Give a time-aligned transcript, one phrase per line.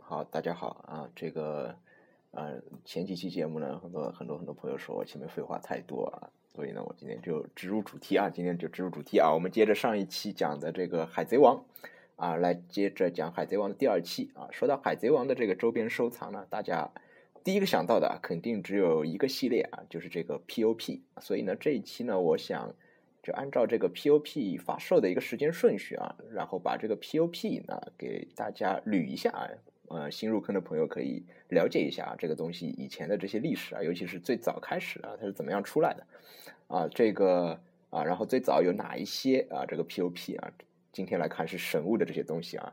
[0.00, 1.74] 好，大家好啊，这个
[2.30, 11.56] 呃前几期节目呢，很多很多很多朋友说我前面废话太多啊，所以呢，我今天就直入主题啊，今天就直入主题啊，我们接着上一期讲的这个《海贼王》
[12.16, 14.48] 啊，来接着讲《海贼王》的第二期啊。
[14.52, 16.90] 说到《海贼王》的这个周边收藏呢，大家
[17.42, 21.00] 第一个想到的肯定只有一个系列啊，就是这个 POP。
[21.20, 22.74] 所以呢，这一期呢，我想
[23.22, 29.48] 就按照这个 POP 发售的一个时间顺序啊，然后把这个 POP 呢给大家捋一下啊。
[29.88, 36.06] 呃，新入坑的朋友可以了解一下啊，这个东西以前的这些历史啊，尤其是最早开始啊，它是怎么样出来的
[36.68, 36.88] 啊？
[36.88, 39.64] 这个啊，然后最早有哪一些啊？
[39.66, 40.50] 这个 POP 啊，
[40.90, 42.72] 今天来看是神物的这些东西啊。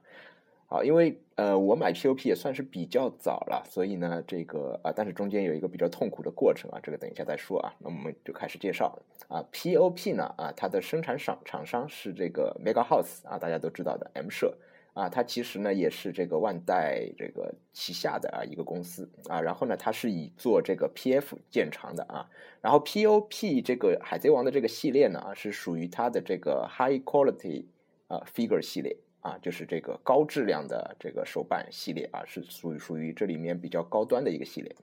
[0.68, 7.74] 好，因为呃，我买 POP 也算是比较早了，所以呢，这个啊，但是中间有一个比较痛苦的过程啊，这个等一下再说啊。
[7.80, 8.98] 那我们就开始介绍
[9.28, 14.58] 啊，POP 呢啊，它的生产厂厂商是这个 Mega House 啊，大家都知道的 M 社。
[14.94, 22.30] 啊，它其实呢也是这个万代这个旗下的啊一个公司啊，然后呢它是以做这个 PF 建长的啊，
[22.60, 27.64] 然后 POP 这个海贼王的这个系列呢啊是属于它的这个 High Quality
[28.10, 34.76] 啊 Figure 系列啊，就是这个高质量的这个手办系列啊，是属于属于这里面比较高端的一个系列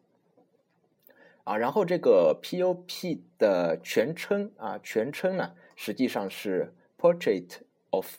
[1.44, 7.58] 啊，然后这个 POP 的全称啊全称呢实际上是 Portrait
[7.90, 8.16] of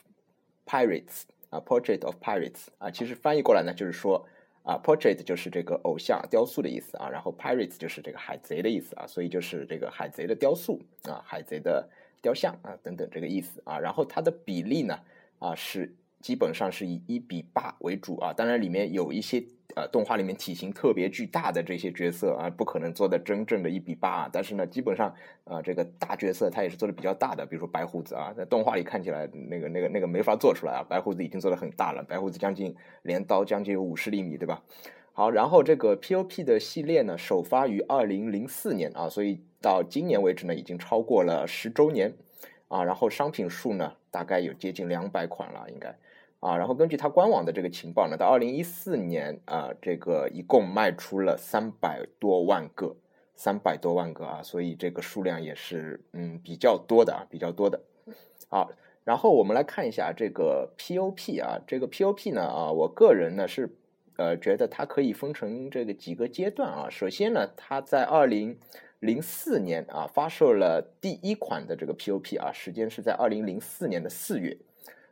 [0.64, 1.22] Pirates。
[1.50, 4.26] 啊，Portrait of Pirates 啊，其实翻译过来呢，就是说
[4.62, 11.88] 啊，Portrait 就是这个偶像雕塑的意思啊，然后 Pirates 就是这个海贼的意思啊，所以就是这个海贼的雕塑啊，海贼的
[12.22, 15.00] 雕像啊等等这个意思啊，然后它的比例呢
[15.38, 15.94] 啊是。
[16.20, 19.42] 基本上是以一比八为主啊，当然里面有一些
[19.88, 25.14] 动画里面体型特别巨大的这些角色啊，不可能做的真正的一比八，但是呢，基本上
[25.44, 34.62] 啊这个大角色它也是做的比较大的，比如说白胡子啊，在动画里看起来那个那个那个没法做出来啊，白胡子已经做的很大了，白胡子将近镰刀将近有五十厘米，对吧？
[35.12, 42.14] 好，然后这个 POP 的系列呢，首发于二零零四年啊，所以到今年为止呢，已经超过了十周年
[42.68, 45.94] 啊，然后商品数呢，大概有接近两百款了，应该。
[46.40, 52.96] 啊，然后根据它官网的这个情报呢，到二零一四年啊，这个一共卖出了三百多万个，
[53.36, 57.82] 三百多万个啊，所以这个数量也是嗯比较多的啊，比较多的。
[58.48, 58.70] 好，
[59.04, 63.76] 然后我们来看一下这个 POP 啊，这个 POP 呢啊，我个人呢是
[64.16, 66.88] 呃觉得它可以分成这个几个阶段啊。
[66.88, 68.58] 首先呢，它在二零
[69.00, 74.56] 零四年啊发售了第一款的这个 POP 啊，时间是在二零零四年的四月。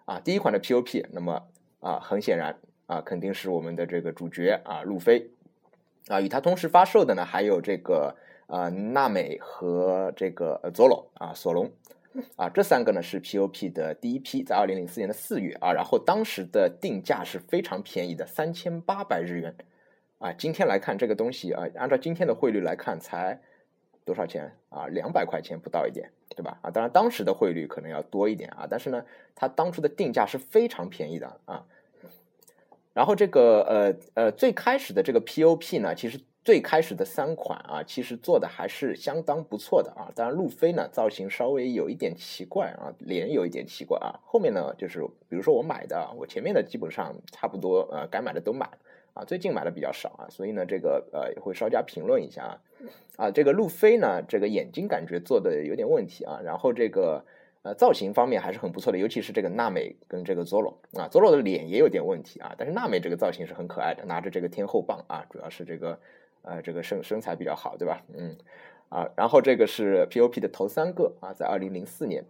[0.08, 1.42] 啊，第一款的 POP，那么
[1.80, 5.30] 啊，很显然啊，肯定是我们的这个主角啊，路飞
[6.06, 11.70] 啊，与他同时发售的呢，还有这个呃，娜美和这个呃，佐罗啊，索隆
[12.36, 19.54] 啊，这三个呢是 POP 的第一批，在二零零四年的四月啊，然后当时的定价是非常便宜的，三千八百日元
[20.20, 23.42] 啊，今天来看这个东西啊，按照今天的汇率来看才。
[24.06, 24.86] 多少钱啊？
[24.86, 26.56] 两百块钱不到一点，对吧？
[26.62, 29.04] 啊，当然当时的汇率可能要多一点啊，但是呢，
[29.34, 31.66] 它当初的定价是非常便宜的啊。
[32.94, 40.12] 然后这个呃呃，最开始的这个 POP 呢，其实最开始的三款啊，其实做的还是相当不错的啊。
[40.14, 44.14] 当然路飞呢，造型稍微有一点奇怪啊，脸有一点奇怪啊。
[44.24, 48.78] 后面呢，就是比如说我买的，我前面的基本上差不多呃，该买的都买了。
[49.18, 52.60] 啊，最近买的比较少啊，所以呢，这个呃会稍加评论一下啊。
[53.16, 56.40] 啊，这个路飞呢，这个眼睛感觉做的有点问题啊。
[56.44, 57.24] 然后这个
[57.62, 65.98] 呃造型方面还是很不错的，尤其是这个娜美跟这个 Zoro 啊，Zoro 的脸也有点问题啊，但是娜美这个造型是很可爱的，拿着这个天后棒啊，主要是这个
[66.42, 68.00] 呃这个身身材比较好，对吧？
[68.16, 68.36] 嗯
[68.88, 72.24] 啊，然后这个是 POP 的头三个啊，在二零零四年，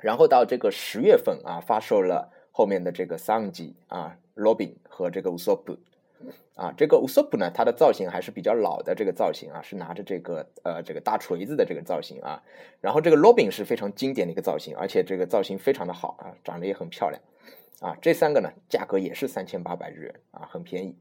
[0.00, 5.78] 然后到这个十月份啊，发售了后面的这个桑吉啊、罗宾和这个乌索普。
[6.54, 12.42] 啊，这个乌索普呢，它的造型还是比较老的这个造型啊，是拿着这个呃这个大锤子的这个造型啊。
[12.80, 17.22] 然后这个罗宾是非常经典的一个造型，而且这个造型非常的好啊，长得也很漂亮
[17.80, 17.96] 啊。
[18.02, 20.94] 这三个呢，价格也是三千八百日元啊，很便宜。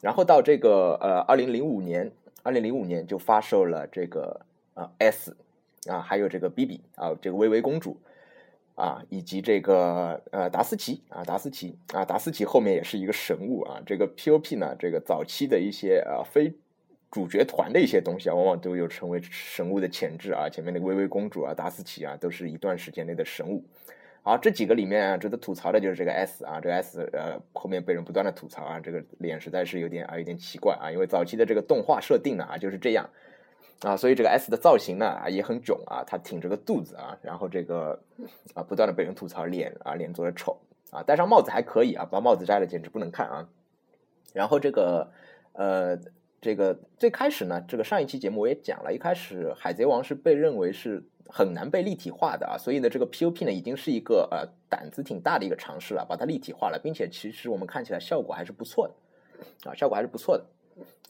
[0.00, 2.12] 然后到这个呃二零零五年，
[2.42, 4.40] 二零零五年就发售了这个
[4.74, 5.36] 呃 S
[5.88, 7.96] 啊，还有这个 BB 啊，这个薇薇公主。
[8.80, 13.78] 啊，以及这个呃达斯奇啊，达斯奇啊，达斯奇后面也是一个神物啊。
[13.84, 16.54] 这个 POP 呢，这个早期的一些呃非
[17.10, 20.48] 主角团的一些东西啊，往往都有成为神物的潜质啊。
[20.48, 23.62] 前面那个薇薇公主啊，达斯奇啊，都是一段时间内的神物。
[24.22, 33.08] 好，这几个里面啊值得吐槽的就是这个 S 啊，这个 S 呃后面被人不断的吐槽啊，这个脸实在是有点啊有点奇怪啊，因为早期的这个动画设定呢啊就是这样。
[33.82, 37.98] 啊，所以这个 S 的造型呢啊也很囧啊，他挺着个肚子啊，然后这个
[38.54, 40.58] 啊不断的被人吐槽脸啊脸做的丑
[40.90, 43.48] 啊，戴上帽子还可以啊，把帽子摘了简直不能看啊。
[44.34, 45.10] 然后这个
[45.54, 45.98] 呃，
[46.40, 60.44] 这个最开始呢，这个上一期节目我也讲了，一开始海贼王是被认为是很难被立体化的啊，所以呢，这个 POP 呢已经是一个呃胆子挺大的一个尝试了，把它立体化了，并且其实我们看起来效果还是不错的啊，效果还是不错的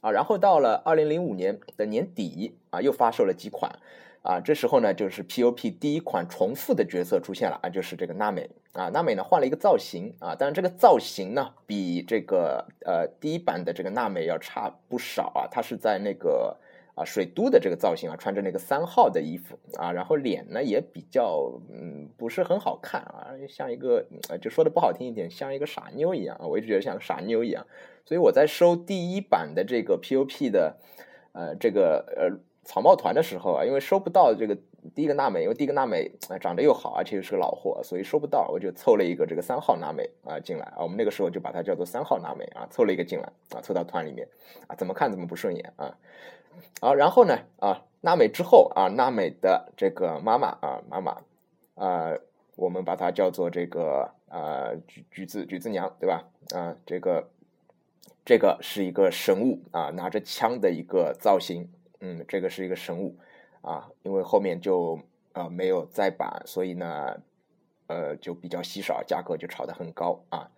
[0.00, 0.10] 啊。
[0.10, 3.70] 然后到了二零零五年的年底啊，又发售了几款。
[4.22, 16.54] 啊，这时候呢，就是 P.O.P 第一款重复的角色出现了啊，就是这个娜美啊，娜美呢换了一个造型啊，当然这个造型呢比这个呃第一版的这个娜美要差不少啊，它是在那个
[17.04, 24.04] 水都的这个造型啊，穿着那个三号的衣服啊，然后脸呢也比较嗯不是很好看啊，像一个
[24.40, 27.66] 就说的不好听一点，像一个傻妞一样啊，我一直觉得像个傻妞一样，
[28.04, 30.76] 所以我在收第一版的这个 P.O.P 的
[31.32, 32.40] 呃这个呃。
[32.62, 34.56] 草帽团的时候啊，因为收不到这个
[34.94, 40.76] 第一个娜美，因为第一个娜美长得又好，而且又是个老货，所以收不到，我就凑了一个这个三号娜美啊进来啊。
[40.82, 44.28] 我们那个时候就把它叫做三号娜美啊，凑了一个进来啊，凑到团里面
[44.68, 45.96] 啊，怎么看怎么不顺眼啊。
[46.80, 51.22] 好，然后呢啊，娜美之后啊，娜美的这个妈妈啊，妈妈
[51.74, 52.12] 啊，
[52.56, 56.24] 我们把它叫做这个啊橘橘子橘子娘对吧？
[56.54, 57.28] 啊，这个
[58.24, 61.68] 这个是一个神物啊，拿着枪的一个造型。
[62.02, 63.14] 嗯，这个是一个神物
[63.60, 64.98] 啊，因为后面就
[65.34, 67.20] 呃没有再版，所以呢，
[67.88, 70.50] 呃就比较稀少，价格就炒得很高啊。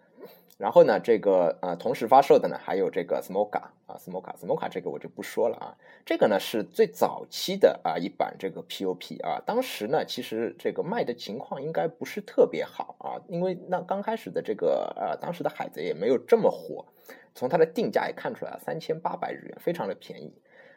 [0.63, 5.77] 然后呢，这个呃同时发售的呢还有这个 Smoka 啊，Smoka，Smoka 这个我就不说了啊。
[6.07, 16.87] 这个呢是最早期的啊一版这个 POP 啊，当时呢其实这个卖的情况应该不是特别好啊，因为那刚开始的这个呃当时的海贼也没有这么火，
[17.35, 20.33] 从它的定价也看出来，三千八百日元，非常的便宜。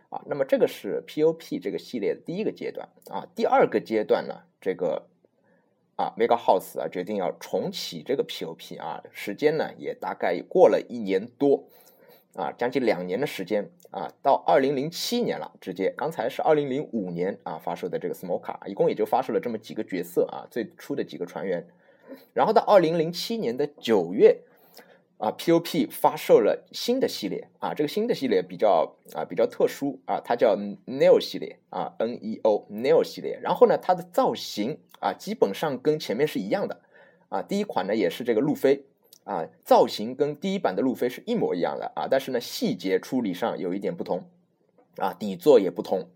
[0.09, 5.07] 啊，那么这个是 P.O.P 这个系列的第一个阶段啊，第二个阶段呢，这个
[5.95, 11.63] 啊，Mega House 啊决定要重启这个 P.O.P 啊，时间呢也大概过了一年多
[12.35, 21.65] 啊，将近两年的时间啊，到二零零七年了，直接刚才是二零零五年啊发售的这个 Smoka，一共也就发售了这么几个角色啊，最初的几个船员，
[22.33, 24.41] 然后到二零零七年的九月。
[25.17, 33.39] 啊，P.O.P 发售了新的系列啊，这个新的系列比较啊比较特殊啊，它叫 Neo 系列啊，N.E.O Neo 系列。
[33.41, 36.81] 然后呢，它的造型啊基本上跟前面是一样的
[37.29, 38.83] 啊，第一款呢也是这个路飞
[39.23, 44.25] 啊，造型跟第一版的路飞是一模一样的啊，但是呢细节处理上有一点不同
[44.97, 46.09] 啊，底座也不同。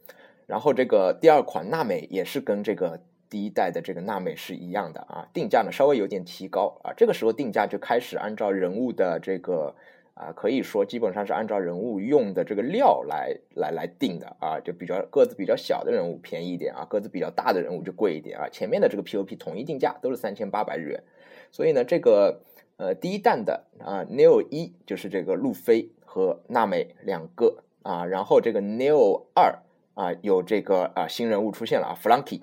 [0.45, 3.02] 然后这个第二款娜美也是跟这个。
[3.30, 9.76] 第一代的这个娜美是一样的啊，定价呢稍微有点提高啊，这个时候定价就开始按照人物的这个
[10.16, 18.50] 啊，可以说基本上是按照人物用的这个料来来来定的啊，就比较个子比较小的人物便宜一点啊，个子比较大的人物就贵一点啊。
[18.50, 21.04] 前面的这个 POP 统一定价都是三千八百日元，
[21.52, 22.42] 所以呢，这个
[22.78, 29.60] 呃第一弹的啊 Neo 一就是这个路飞和娜美两个啊，然后这个 Neo 二
[29.94, 32.42] 啊有这个啊新人物出现了啊 Flunky。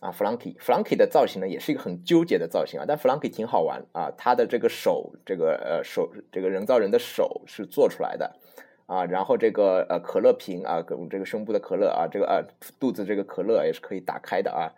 [0.00, 2.84] 啊，Flunky，Flunky 的造型呢，也是一个很纠结的造型啊。
[2.86, 8.36] 但 Flunky 挺好玩啊，他的这个手，这个呃手，这个人造人的手是做出来的
[8.86, 9.04] 啊。
[9.06, 12.44] 然后这个呃可乐瓶啊，跟这个胸部的可乐啊，这个呃
[12.78, 14.72] 肚子这个可乐也是可以打开的啊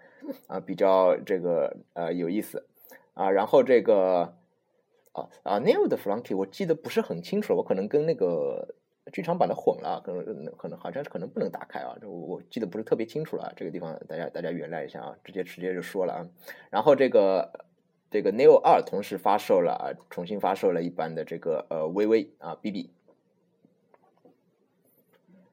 [0.46, 2.66] 啊，比较这个呃有意思
[3.14, 3.30] 啊。
[3.30, 4.34] 然后这个
[5.12, 8.74] 啊啊 Neil 的 Flunky 我记得不是很清楚，我可能跟那个。
[9.12, 16.26] 剧场版的混了，可能可能好像是可能不能打开啊，这我记得不是特别清楚了，这个地方大家大家原谅一下啊，直接直接就说了啊。
[16.70, 17.64] 然后这个
[18.10, 22.90] 这个 Neo 二同时发售了啊，重新发售了一版的这个呃微微啊 BB。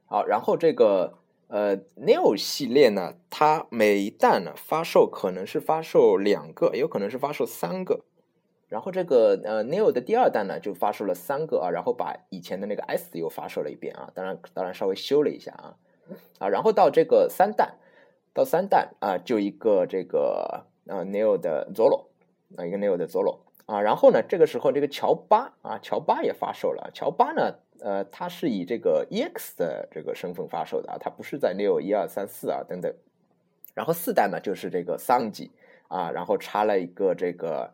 [0.07, 8.05] 好，然后这个呃 Neo 系列呢，它每一弹呢发售可能是发售两个，也有可能是发售三个。
[8.67, 15.77] 然后这个呃，Neo 的第二弹呢，就发售了三个啊，然后把以前的那个 S 又发售了一遍啊，当然当然稍微修了一下啊。
[16.39, 17.75] 啊，然后到这个三弹，
[18.33, 22.07] 到三弹啊，就一个这个呃 Neo 的 Zolo
[22.57, 32.93] 啊，一个 Neo 的 Zolo 啊，然后呢，这个时候这个乔巴啊，乔巴也发售了，乔巴呢，呃，他是以这个 EX 的这个身份发售的啊，他不是在 Neo 一二三四啊等等，
[33.75, 35.51] 然后四代呢就是这个桑吉
[35.87, 37.71] 啊，然后插了一个这个。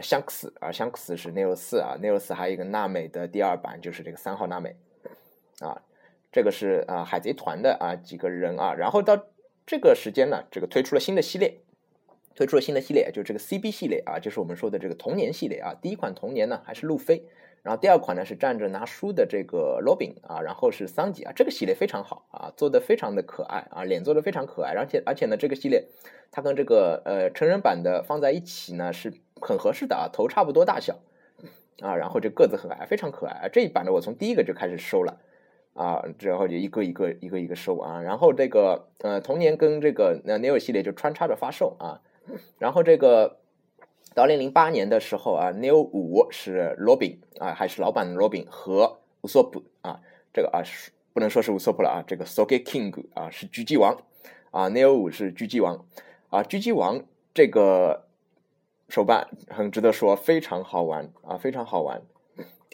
[0.00, 4.74] 香克斯啊，香克斯是 Neo 四啊，Neo 四还有一个娜美的第二版，就是这个三号娜美
[5.60, 5.82] 啊，
[6.32, 9.26] 这个是啊海贼团的啊几个人啊，然后到
[9.66, 11.58] 这个时间呢，这个推出了新的系列，
[12.34, 17.26] 推出了新的系列，就这个 CB 系列啊，就是我们说的这个童年系列啊，第一款童年呢还是路飞，
[17.62, 25.86] 然后第二款呢是站着拿书的这个罗宾啊，然后是桑吉啊，这个系列非常好啊，做的非常的可爱啊，脸做的非常可爱，而且而且呢这个系列
[26.30, 29.12] 它跟这个呃成人版的放在一起呢是。
[29.44, 31.00] 很合适的啊，头差不多大小，
[31.80, 33.48] 啊，然后这个子很矮，非常可爱啊。
[33.48, 35.18] 这一版呢，我从第一个就开始收了
[35.74, 38.00] 啊，之后就一个一个一个一个收啊。
[38.02, 42.00] 然后这个呃，同年跟这个呃 Neo 系列就穿插着发售啊。
[42.60, 43.40] 然后这个
[44.14, 50.00] 到二零零八年的时候啊，Neo 五是 Robin 啊，还是老版的 Robin 和乌索普啊，
[50.32, 53.96] 这个啊是不能说是乌索普了啊，这个 Socket King 啊是狙击王
[54.50, 55.84] 啊，Neo 五是狙击王
[56.30, 57.02] 啊，狙击王
[57.34, 58.06] 这个。
[58.88, 62.02] 手办很值得说，非常好玩啊，非常好玩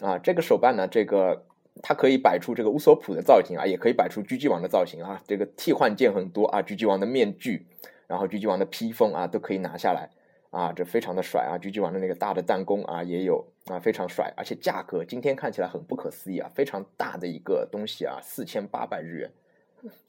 [0.00, 0.18] 啊！
[0.18, 1.44] 这个手办呢，这个
[1.80, 5.22] 它可以摆出这个乌索普的造型啊，也可以摆出狙击王的造型啊。
[5.28, 7.68] 这个替换件很多啊，狙击王的面具，
[8.08, 10.10] 然后狙击王的披风啊，都可以拿下来
[10.50, 11.58] 啊，这非常的帅啊！
[11.58, 19.30] 狙击王的那个大的弹弓啊，也有啊，非常帅，而且价格今天看起来很不可思议啊，非常大的一个东西啊，四千八百日元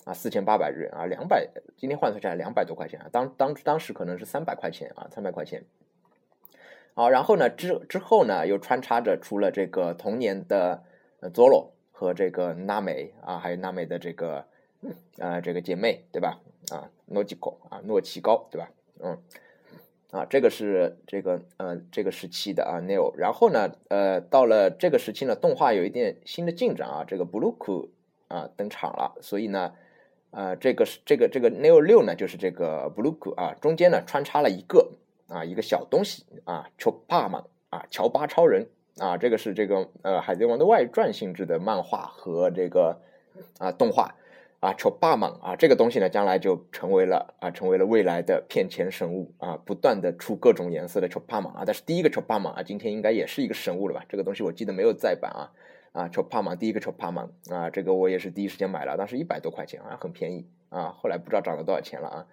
[0.05, 5.63] 啊，四千八百日元啊，两百今天换算下来两百多块钱啊，当当当时可能是三百块钱啊，三百块钱。
[6.93, 10.83] 好，然后呢，之之后呢，又穿插着出了这个童年的
[11.21, 14.45] Zoro 和这个娜美啊，还有娜美的这个
[15.17, 16.39] 呃这个姐妹，对吧？
[16.71, 18.71] 啊，诺基高啊，诺奇高，对吧？
[19.01, 19.17] 嗯，
[20.11, 27.89] 啊，这个是这个呃这个时期的啊 Neo，然后呢，呃，到了这个时期呢，动画有一点新的进展啊，这个 Blue
[28.27, 29.73] 啊登场了，所以呢，
[30.31, 34.91] 呃，这个是这个这个 Neo 六呢，就是这个 Blue 啊，中间呢穿插了一个。
[35.31, 42.99] 啊，一个小东西啊，乔巴嘛啊，乔巴超人啊，这个是这个呃《海贼王》的外传性质的漫画和这个
[43.59, 44.15] 啊动画
[44.59, 54.05] 啊，丑巴嘛啊，这个东西呢，将来就成为了啊，成为了未来的骗钱神物啊，不断的出各种颜色的丑巴嘛啊，但是第一个丑巴嘛啊，今天应该也是一个神物了吧？
[54.09, 55.51] 这个东西我记得没有再版啊
[55.93, 62.27] 啊，乔巴嘛第一个乔巴嘛啊，这个我也是第一时间买了，当时一百多块钱啊，很便宜啊，后来不知道涨了多少钱了啊。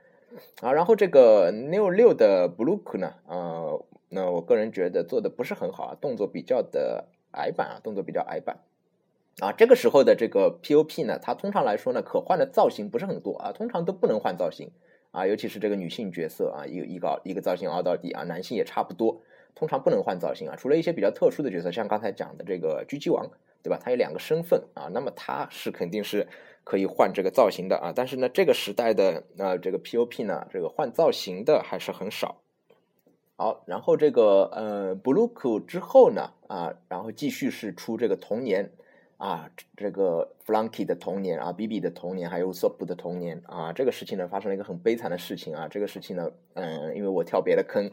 [0.63, 8.59] 啊，然后这个 Neo 六的 Blue 呢，呃，那我个人觉得做的不是很好啊，动作比较的矮板啊，动作比较矮板。
[9.41, 14.71] 啊，这个时候的这个 POP 呢，它通常来说呢，可换的造型不是很多啊，通常都不能换造型
[15.11, 19.21] 啊，尤其是这个女性角色啊，一一个一个造型凹到底啊，男性也差不多，
[19.55, 23.29] 通常不能换造型啊，除了一些比较特殊的角色，像刚才讲的这个狙击王，
[23.63, 23.79] 对吧？
[23.83, 26.27] 他有两个身份啊，那么他是肯定是。
[26.69, 32.41] 可以换这个造型的啊，但是呢，这个时代的呃这个 POP 呢，这个换造型的还是很少。
[33.37, 38.73] 好，然后这个呃布鲁克之后呢啊，然后继续是出这个童年
[39.19, 47.91] 啊，这个 Flunky 的童年啊，Bibi 的童年，还有 Sop 的童年啊，这个事情呢发生了一个很悲惨的事情啊，这个事情呢，嗯，因为我跳别的坑。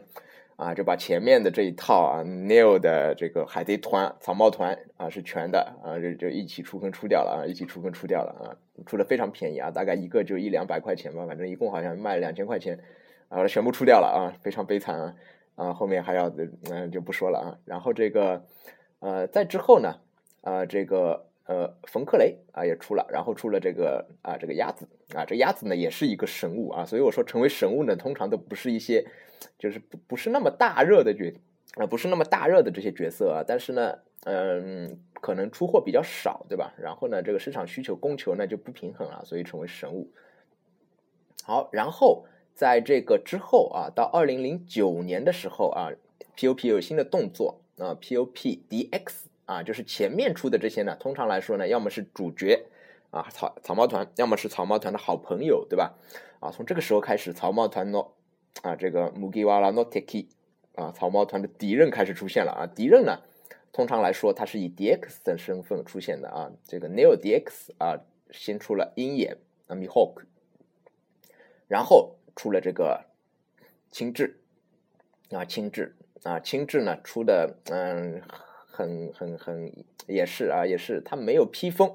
[0.56, 8.54] 啊，就把前面的这一套啊，Neil 的这个海贼团、草帽团啊是全的啊，就就一起出坑出掉了啊，一起出坑出掉了啊，
[8.86, 12.78] 出的非常便宜啊，大概一个就一两百块钱吧，反正一共好像卖两千块钱，
[13.30, 15.14] 啊，全部出掉了啊，非常悲惨啊，
[15.56, 16.32] 啊，后面还要
[16.70, 18.44] 嗯就不说了啊，然后这个
[19.00, 19.98] 呃在之后呢，
[20.44, 29.04] 啊这个呃冯克雷啊也出了，然后出了这个啊这个鸭子啊，这鸭子呢也是一个神物啊，所以我说成为神物呢，通常都不是一些。
[29.58, 31.30] 就是不不是那么大热的角
[31.74, 36.72] 啊，不是那么大热的这些角色啊，但是呢，嗯，可能出货比较少，对吧？
[36.78, 40.10] 然后呢，这个市场需求供求呢就不平衡了，所以成为神物。
[41.42, 42.24] 好，然后
[42.54, 45.90] 在这个之后啊，到二零零九年的时候啊
[46.38, 52.66] ，POP 有新的动作啊，POP DX 啊，就是前面出的这些呢，通常来说呢，要么是主角
[53.10, 55.94] 啊草草帽团，要么是草帽团的好朋友，对吧？
[56.40, 58.04] 啊，从这个时候开始，草帽团呢。
[58.62, 60.28] 啊，这个 Mugiwara no Teki
[60.76, 62.70] 啊，草帽团的敌人开始出现了啊。
[62.72, 63.18] 敌人呢，
[63.72, 66.52] 通常来说，他是以 DX 的身份出现的啊。
[66.62, 67.98] 这个 Neo DX 啊，
[68.30, 70.22] 先出了鹰眼啊，Mihawk，
[71.66, 73.06] 然后出了这个
[73.90, 74.34] 青雉
[75.32, 75.90] 啊，青雉
[76.22, 78.22] 啊，青雉呢出的嗯，
[78.74, 79.72] 很很很
[80.06, 81.90] 也是啊，也是他没有披风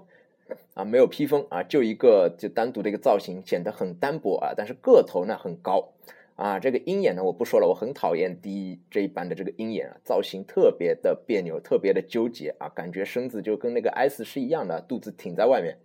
[0.74, 5.92] 啊，没有披风啊，就一个就单独的一个造型，显得很单薄啊，但是个头呢很高。
[6.36, 15.76] 啊，这个鹰眼呢，我不说了，我很讨厌第一这一版的这个鹰眼啊，造型特别的别扭，特别的纠结啊，感觉身子就跟那个 S 是一样的，肚子挺在外面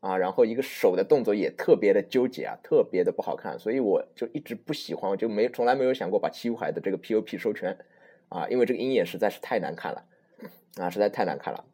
[0.00, 7.76] 啊，然后一个手的动作也特别的纠结啊，特别的不好看，所以我就一直不喜欢，我就没从来没有想过把七武海的这个 POP 收全
[8.30, 10.02] 啊，因为这个鹰眼实在是太难看了
[10.78, 11.64] 啊，实在太难看了。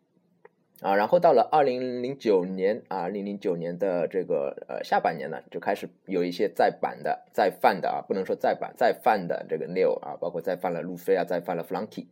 [0.81, 12.07] 啊，然后到了二零零九年啊，二零零九年的这个呃下半年呢，就开始有一些再版的、再犯的啊，不能说再版、再犯的这个 Neo 啊，包括再犯了路飞啊，再犯了 Flunky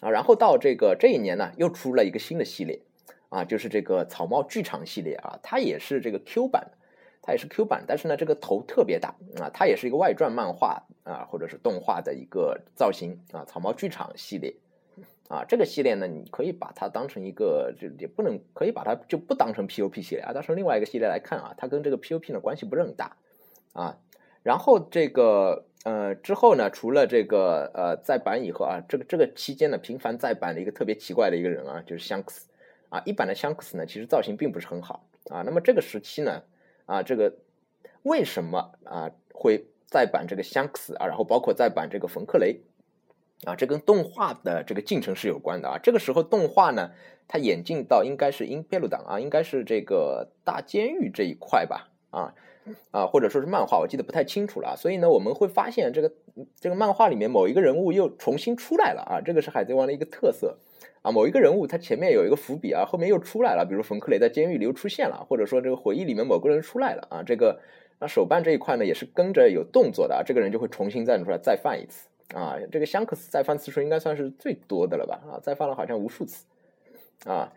[0.00, 2.80] 啊，然后到这个这一年呢，又出了一个新的系列
[3.28, 6.70] 啊，就是这个草帽剧场系列啊，它也是这个 Q 版，
[7.20, 14.54] 它也是 Q 版，但是呢，这个头特别大啊，它也是一个外传漫画啊，或者是动画的一个造型啊，草帽剧场系列。
[15.28, 23.16] 啊，这个系列呢，你可以把它当成一个，就也不能可以把它就不当成 POP 系列啊，当成另外一个系列来看啊，它跟这个 POP 呢关系不是很大
[23.74, 23.98] 啊。
[24.42, 32.48] 然后这个呃之后呢，除了这个呃再版以后啊，这个这个期间呢频繁再版的一个特别奇怪的一个人啊，就是香克斯
[32.88, 35.42] 啊，一版的香克斯呢其实造型并不是很好啊。
[35.42, 36.42] 那么这个时期呢
[36.86, 37.34] 啊，这个
[38.02, 42.62] 为什么啊会再版这个香克斯啊，然后包括再版这个冯克雷？
[43.44, 45.78] 啊，这跟动画的这个进程是有关的啊。
[45.80, 46.90] 这个时候动画呢，
[47.28, 52.34] 它演进到应该是英贝鲁党啊，应该是这个大监狱这一块吧，啊
[52.90, 54.76] 啊，或者说是漫画，我记得不太清楚了。
[54.76, 56.12] 所以呢，我们会发现这个
[56.60, 60.58] 这个漫画里面某一个人物又重新出来了啊，这个是海贼王的一个特色
[61.02, 61.12] 啊。
[61.12, 67.22] 某一个人物他前面有一个伏笔啊，后面又出来了，比如冯克雷在监狱里又出现了，或者说这个回忆里面某个人出来了啊。
[67.24, 67.60] 这个
[68.00, 72.08] 那手办这一块呢，也是跟着有动作的啊，这个人就会重新站出来再犯一次。
[72.34, 75.18] 啊，这个香克斯再犯次数应该算是最多的了吧？
[75.26, 76.44] 啊，再犯了好像无数次，
[77.24, 77.50] 啊，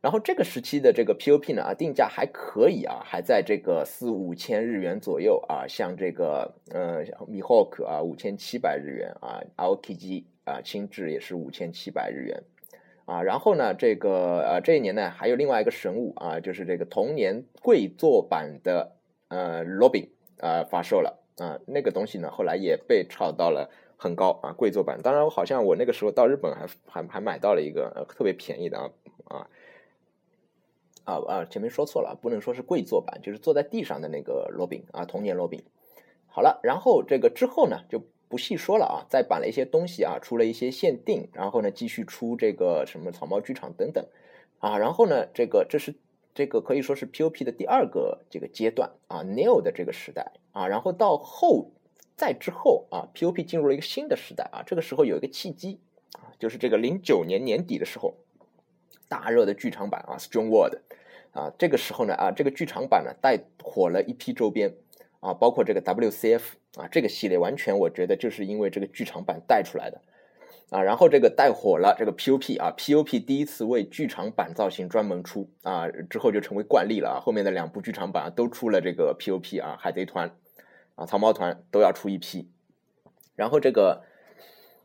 [0.00, 12.42] 然后这个时期的这个 POP 呢，啊，定价还可以啊，还在这个四五千日元左右啊，像这个呃米霍克啊五千七百日元啊，LKG 啊轻质也是五千七百日元
[13.04, 18.96] 啊，然后呢，这个呃这一年呢还有另外一个神物啊，就是这个同年贵作版的
[19.28, 23.70] 呃罗宾啊发售了啊，那个东西呢后来也被炒到了。
[23.96, 25.00] 很高啊，贵族版。
[25.02, 28.90] 当然，我好像我那个时候到日本还还还买到了一个呃特别便宜的啊
[29.24, 29.48] 啊
[31.04, 31.44] 啊啊！
[31.46, 35.62] 前面说错了，不能说是贵族版，就是坐在地上的那个罗宾啊，童年罗宾。
[36.28, 44.06] 好了，然后这个之后呢就不细说了啊，再版了一些东西啊，出了一些限定，然后呢继续出这个什么草帽剧场等等
[44.58, 45.94] 啊，然后呢这个这是
[46.34, 51.70] 这个可以说是 POP 的第二个这个阶段啊，Neo 的这个时代啊，然后到后。
[52.16, 55.78] 再之后啊，POP 进入了一个新的时代啊，这个时候有一个契机
[56.12, 58.14] 啊，就是这个零九年年底的时候，
[59.06, 60.76] 大热的剧场版啊，Strong World
[61.32, 64.74] 啊，这个时候呢啊，这个剧场版呢带火了一批周边
[65.20, 66.42] 啊，包括这个 WCF
[66.76, 70.00] 啊，这个系列完全我觉得就是因为这个剧场版带出来的
[70.70, 80.34] 啊，然后这个带火了这个 POP 啊，POP 第一次为剧场版造型专门出啊，之后就成为惯例了啊，后面的两部剧场版都出了这个 POP 啊，海贼团。
[80.96, 82.50] 啊，草帽团都要出一批，
[83.34, 84.02] 然后这个，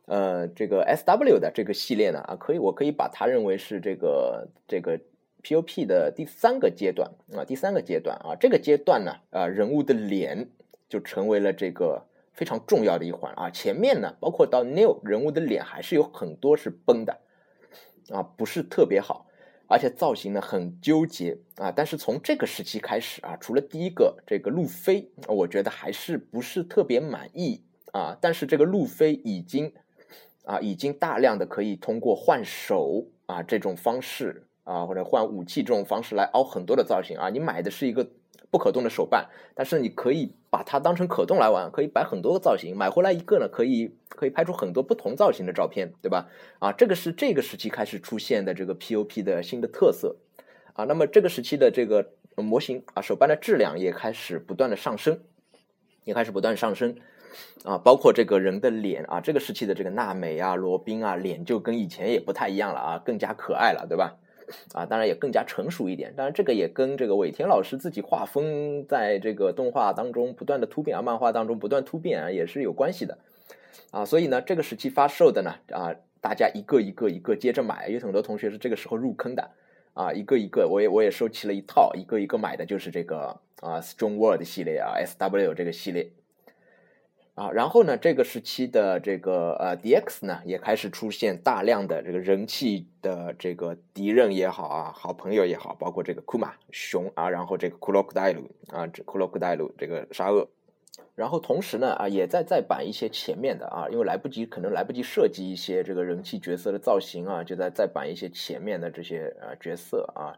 [0.06, 5.00] 呃，这个 S W 的这个系列呢，啊，可以，我可以把它认为是这个这个
[5.42, 10.50] P O P 的第三个阶段啊，第三个阶段啊，这个阶段呢，啊，人物的脸
[10.88, 17.22] 就成为了这个非常重要的一环啊，前面呢，包括到 New 人物的脸还是有很多是崩的，
[18.10, 19.28] 啊，不是特别好。
[19.72, 28.18] 而且造型呢很纠结啊，但是从这个时期开始啊，除了第一个这个路飞，我觉得还是不是特别满意啊。
[28.20, 29.72] 但是这个路飞已经
[30.44, 37.30] 啊，已经大量的可以通过换手啊这种方式啊，或者换武器这种方式来凹很多的造型啊。
[37.30, 38.08] 你买的是一个。
[38.50, 42.78] 不可动的手办，但是你可以把它当成可动来玩，可以摆很多个造型。
[42.78, 46.28] 买回来一个呢，可以可以拍出很多不同造型的照片，对吧？
[46.60, 50.18] 啊，这个是这个时期开始出现的这个 POP 的新的特色
[50.74, 50.84] 啊。
[50.84, 55.22] 那么这个时期的这个模型啊，手办的质量也开始不断的上升，
[56.04, 56.98] 也开始不断上升
[57.64, 57.78] 啊。
[57.78, 64.18] 包括这个人的脸啊，这个时期的这个娜美啊、罗宾啊，脸就跟以前也不太一样了啊，更加可爱了，对吧？
[64.74, 66.14] 啊，当然也更加成熟一点。
[66.16, 73.18] 当然，这个也跟这个尾田老师自己画风在这个动画当中不断的突变啊，漫画当中不断突变啊，也是有关系的。
[73.92, 79.52] 啊，所以呢，这个时期发售的呢，啊，大家一个一个一个接着买，有很多同学是这个时候入坑的。
[79.94, 86.10] 啊，一个一个，我也我也收齐了一套，一个一个买的就是这个啊，Strong World 系列啊，SW 这个系列。
[87.42, 100.48] 啊，然后呢，这个时期的这个呃 DX 呢，也开始出现大量的这个人气的这个敌人也好啊，好朋友也好，包括这个库马熊啊，然后这个库洛克戴鲁啊，这库洛克戴鲁这个沙鳄，
[101.16, 110.38] 然后同时呢啊，也在再版一些前面的啊，因为来不及，可能来不及设计一些这个人气角色的造型啊，就在再版一些前面的这些呃角色啊，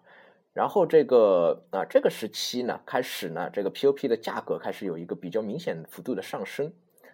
[0.54, 6.72] 然后这个啊这个时期呢，开始呢，这个 POP 的价格开始有一个比较明显幅度的上升。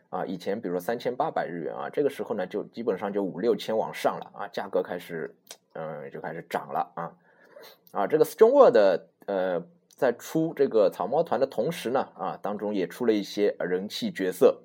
[0.10, 5.36] 啊，以前比如说三千八百日元啊，这个时候呢就基本上就五六千往上了啊，价格开始
[5.74, 7.14] 嗯就开始涨了啊
[7.92, 8.76] 啊，这个 strong word
[9.28, 14.62] 呃在出这个草帽团的同时呢啊，当中也出了一些人气角色，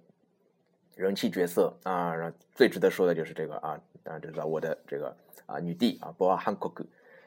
[0.94, 2.14] 人气角色啊，
[2.54, 6.86] 最值得说的就是这个啊啊这个我的这个啊女帝啊波尔汉克克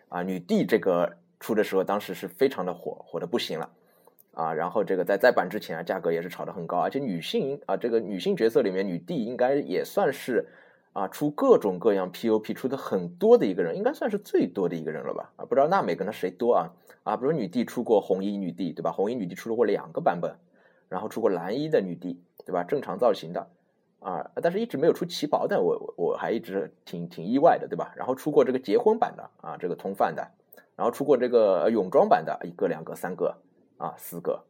[0.09, 3.69] 啊女帝这个出的时候，当时是非常的火火的不行了。
[4.37, 10.45] 啊，然后这个在再版之前啊，价格也是炒得很高，而且女性啊，这个女性角色里面女帝应该也算是
[10.93, 15.31] 啊，出各种各样 POP 出的很多的一个人，应该算是最多的一个人了吧？
[15.37, 16.69] 啊，不知道娜美跟他谁多啊？
[17.01, 18.91] 啊，比如女帝出过红衣女帝，对吧？
[18.91, 20.35] 红衣女帝出了过两个版本，
[20.87, 22.63] 然后出过蓝衣的女帝，对吧？
[22.63, 23.47] 正常造型的，
[24.01, 27.91] 啊，但是一直没有出旗袍的，我我还一直挺挺意外的，对吧？
[27.95, 30.27] 然后出过这个结婚版的，啊，这个通贩的，
[30.75, 33.35] 然后出过这个泳装版的，一个、两个、三个，
[33.77, 34.43] 啊，四个，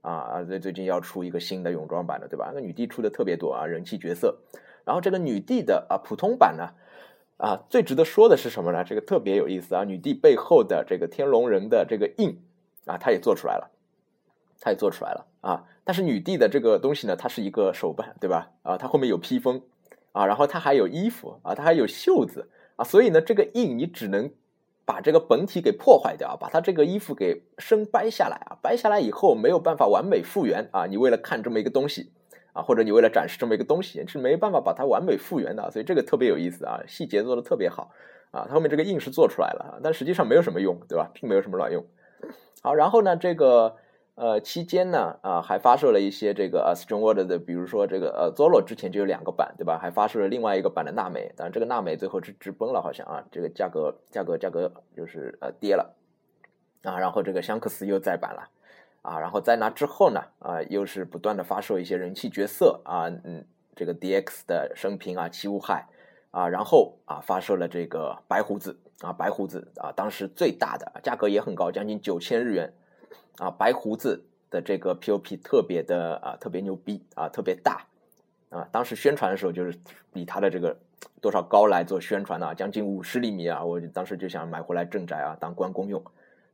[0.00, 2.52] 啊啊，最最近要出一个新的泳装版的，对吧？
[2.54, 4.38] 那女帝出的特别多啊，人气角色。
[4.84, 6.70] 然后这个女帝的啊普通版呢，
[7.36, 8.82] 啊最值得说的是什么呢？
[8.82, 12.42] 这个特别有意思啊，女帝背后的这个天龙人的这个印
[12.86, 13.70] 啊，它也做出来了，
[14.60, 15.64] 它也做出来了啊。
[15.84, 18.50] 但是女帝的这个东西呢，它是一个手办，对吧？
[18.62, 19.62] 啊，它后面有披风
[20.12, 24.30] 啊，然后它还有衣服啊，它还有袖子啊，所以呢，这个印你只能
[24.84, 30.86] 把这个本体给破坏掉，把他这个衣服给生掰下来啊，掰下来以后没有办法完美复原啊。
[30.86, 32.12] 你为了看这么一个东西。
[32.54, 37.90] 啊，或者你为了展示这么一个东西，是没办法把它完美复原的，所以这个特别有意思啊，细节做的特别好
[38.30, 38.44] 啊。
[38.46, 41.10] 他后面这个印是做出来了，但实际上没有什么用，对吧？
[41.14, 41.82] 并没有什么卵用。
[42.62, 43.76] 好，然后呢，这个
[44.22, 49.78] 呃期间呢，啊还发售了一些这个呃 Strong World 的，比如说这个呃 Zolo 之前就有两个版，对吧？
[49.82, 55.96] 还发售了另外一个版的娜美，但这个娜美最后是直崩了，好像啊，这个价格价格价格就是呃跌了
[56.84, 57.00] 啊。
[57.00, 58.48] 然后这个香克斯又再版了。
[59.02, 65.88] 啊，然后在那之后呢，啊，又是不断的发售一些人气角色啊，嗯，这个 DX 的生平啊，七武海
[66.30, 72.72] 啊，然后啊，发售了这个白胡子啊，白胡子啊，当时最大的价格也很高，将近九千日元
[73.38, 77.86] 啊，白胡子的这个 POP 特别的啊，特别牛逼啊，特别大
[78.50, 79.78] 啊，当时宣传的时候就是
[80.14, 80.76] 以他的这个
[81.20, 86.02] 多少高来做宣传的啊，将近五十厘米啊，我当时就想买回来镇宅啊，当关公用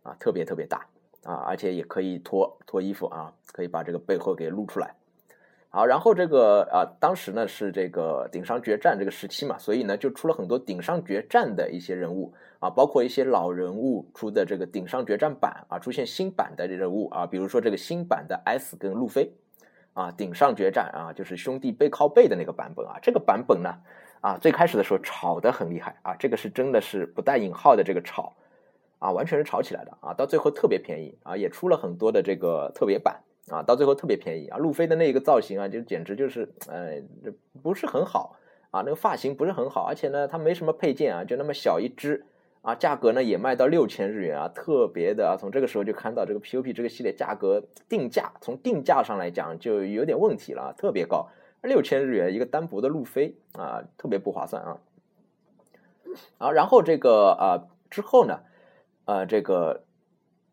[0.02, 0.86] 啊，特别特别大。
[1.24, 4.94] 啊，而且也可以脱脱衣服啊，可以把这个背后给露出来。
[5.78, 19.32] 好，然后这个啊，当时呢是这个顶上决战这个时期嘛，所以呢就出了很多顶上决战的一些人物啊，包括一些老人物出的这个顶上决战版啊，出现新版的人物啊，比如说这个新版的 S 跟路飞
[19.92, 23.72] 啊，顶上决战啊，就是兄弟背靠背的那个版本啊，这个版本呢
[24.20, 28.34] 啊，最开始的时候炒得很厉害啊，这个是真的是不带引号的这个炒。
[28.98, 30.12] 啊，完全是炒起来的啊！
[30.12, 34.58] 到最后特别便宜啊，也出了很多的这个特别版啊，到最后特别便宜啊。
[34.58, 37.02] 路飞的那个造型啊，就简直就是，呃，
[37.62, 38.36] 不是很好
[38.70, 42.24] 啊，那个发型不是很好，而且呢，它没什么配件啊，就那么小一只
[42.62, 45.36] 啊，价格呢也卖到六千日元啊，特别的啊。
[45.38, 51.28] 从这个时候就看到这个 POP 这个系列价格定价，从定价上来讲就有点问题了，特别高，
[51.62, 54.78] 六千日元一个单薄的路飞啊，特别不划算啊。
[56.38, 58.40] 啊，然后这个啊之后呢？
[59.04, 59.84] 呃，这个，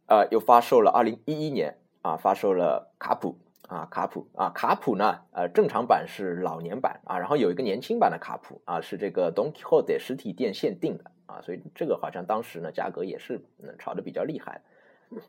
[0.08, 3.36] 呃，又发售了二零一一年啊，发售了卡普
[3.68, 13.42] 啊，卡普啊，卡普呢，呃，正常版是老年版啊，然后有一个年轻版的卡普啊，是这个 Don Quixote 实体店限定的啊，所以这个好像当时呢价格也是
[13.80, 14.62] 炒的比较厉害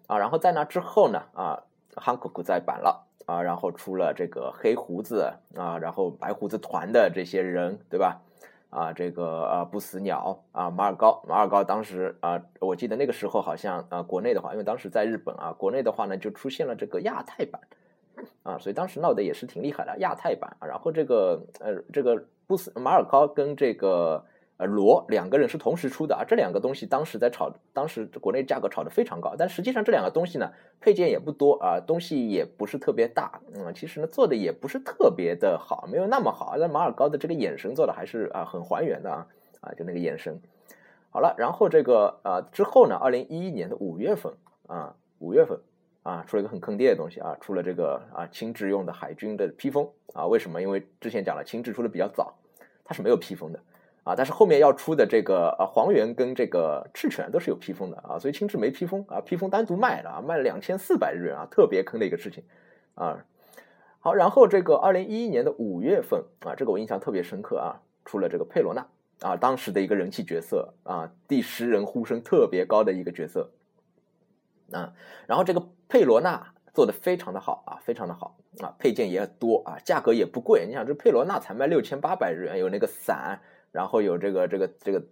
[0.06, 1.62] 啊，然后在那之后呢啊，
[1.96, 8.20] 汉克库再版了啊，然后出了这个黑胡子啊，然后白胡子团的这些人，对吧？
[8.70, 17.60] 啊，这个啊不死鸟啊，马尔高，马尔高当时啊，我记得那个时候好像啊，国内的话，因为当时在日本啊，国内的话呢就出现了这个亚太版
[18.42, 24.24] 啊，所以当时闹得也是挺厉害的亚太版，然后这个呃，这个不死马尔高跟这个。
[24.58, 36.56] 呃，罗两个人是同时出的啊，这两个东西当时在炒，当时国内价格炒得非常高，但实际上这两个东西呢，配件也不多啊，东西也不是特别大，嗯，其实呢做的也不是特别的好，没有那么好。
[36.58, 39.26] 但马尔高的这个眼神做的还是啊很还原的啊，
[39.60, 40.40] 啊就那个眼神。
[41.10, 44.32] 好了，然后这个呃之后呢，二零一一年的五月份
[44.68, 45.60] 啊，五月份
[46.02, 50.62] 啊出了一个很坑爹的东西啊，出了这个啊轻质用的海军的披风啊，为什么？
[50.62, 52.34] 因为之前讲了轻质出的比较早，
[52.84, 53.60] 它是没有披风的。
[54.06, 62.44] 啊，但是后面要出的这个呃黄猿跟这个赤犬都是有披风的啊，所以青雉没披风啊，披风单独卖了啊，卖了两千四百日元啊，特别坑的一个事情
[62.94, 63.24] 啊。
[63.98, 68.86] 好，然后这个二零一一年的五月份啊，这个我印象特别深刻啊，出了这个佩罗娜
[69.22, 73.50] 啊，当时的一个人气角色啊，第十人呼声特别高的一个角色
[74.70, 74.92] 啊，
[75.26, 83.40] 然后这个佩罗娜做的非常的好啊，非常的好啊，配件也多啊，价格也不贵，你想这佩罗娜才卖六千八百日元，有那个伞。
[83.72, 85.02] 然后有这个这个这个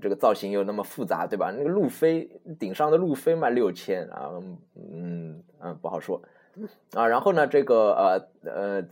[0.00, 1.52] 这个造型又那么复杂，对吧？
[1.56, 4.30] 那个路飞顶上的路飞卖六千啊，
[4.76, 6.22] 嗯嗯不好说
[6.92, 7.06] 啊。
[7.06, 8.84] 然后呢，这个呃呃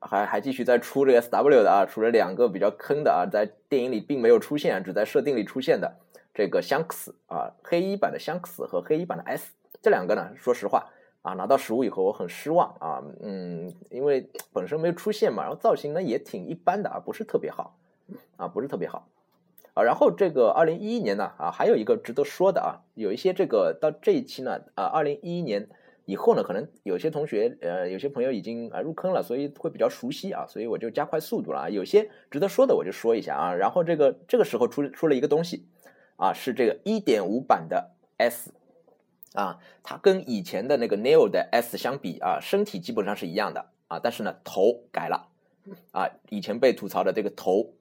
[0.00, 5.96] 还还继续在出这个 S W 的啊，出了两个比较坑的啊，在电影里并没有出现，只在设定里出现的
[6.34, 10.88] 这个香克斯啊，黑衣版的香克斯和黑衣版的 S 这两个呢，说实话
[11.22, 17.76] 啊，拿到实物以后我很失望啊，嗯，因为本身没有出现嘛，然后造型呢也挺一般的啊，不是特别好。
[18.36, 19.08] 啊，不是特别好。
[19.74, 25.66] 啊，然后这个二零一一年呢，啊，还有一个值得说的啊，有一些这个到这一期呢，啊，二零一一年
[26.04, 31.70] 以后呢，可能有些同学呃，有些朋友已经啊入坑了，所以会比较熟悉啊，所以我就加快速度了啊。
[31.70, 33.54] 有些值得说的我就说一下啊。
[33.54, 35.66] 然后这个这个时候出出了一个东西
[36.16, 38.52] 啊，是这个一点五版的 S
[39.32, 45.28] 啊，它跟以前的那个 Neo 的 S 相比啊，身体基本上是一样的啊，但是呢头改了
[45.92, 47.72] 啊，以前被吐槽的这个头。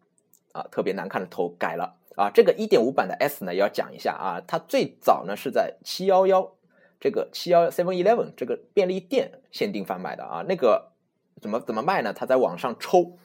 [0.53, 2.29] 啊，特别难看的头改了啊！
[2.33, 4.41] 这个一点五版的 S 呢，也要讲一下啊。
[4.45, 6.51] 它最早呢是在七幺幺
[6.99, 10.43] 这个七幺 Seven Eleven 这个便利店限定贩卖的啊。
[10.47, 10.91] 那个
[11.39, 12.13] 怎么怎么卖呢？
[12.13, 13.17] 它在网上抽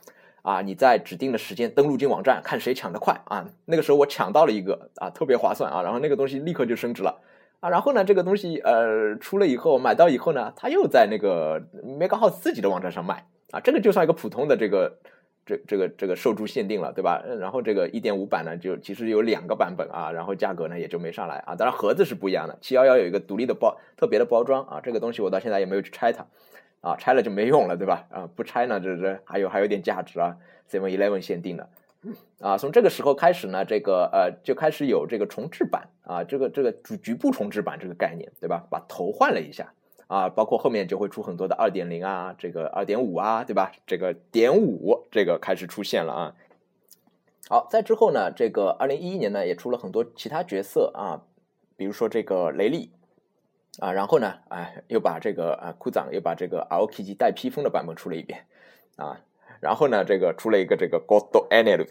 [0.43, 3.49] 啊，你在指定的时间登录进网站，看谁抢得快啊。
[3.65, 5.83] 那个时候我抢到了一个啊，特别划算啊。
[5.83, 7.21] 然后那个东西立刻就升值了
[7.59, 7.69] 啊。
[7.69, 13.59] 然后呢，这个东西呃出了以后买到以后呢，它又在那个 Mega House 自己的网站上卖啊。
[13.59, 14.99] 这个就算一个普通的这个。
[15.47, 17.23] 这这个这个受注限定了，对吧？
[17.39, 21.55] 然后这个一点五版呢，就其实有两个版本啊，然后价格呢也就没上来啊。
[21.55, 24.81] 当然盒子是不一样的，七幺幺有一个独立的包，特别的包装啊。
[24.83, 26.27] 这个东西我到现在也没有去拆它，
[26.81, 28.05] 啊，拆了就没用了，对吧？
[28.11, 30.37] 啊，不拆呢，这这还有还有点价值啊。
[30.69, 31.69] Seven Eleven 限定的，
[32.41, 38.67] 啊，从这个时候开始呢，这个呃就开始有这个重置版啊，这个这个局局部重置版这个概念，对吧？
[38.69, 39.73] 把头换了一下。
[40.07, 43.73] 啊，包括后面就会出很多的二点零啊，这个二点五啊，对吧？
[43.87, 46.35] 这个点五这个开始出现了啊。
[47.49, 51.23] 好，在之后呢，这个二零一一年呢也出了很多其他角色啊，
[51.77, 52.91] 比如说这个雷利
[53.79, 58.47] 啊，然后呢，哎，又把这个啊库藏又把这个 l k g 带披风的版本出了一遍
[58.97, 59.21] 啊，
[59.61, 61.89] 然后呢，这个出了一个这个 God Anel。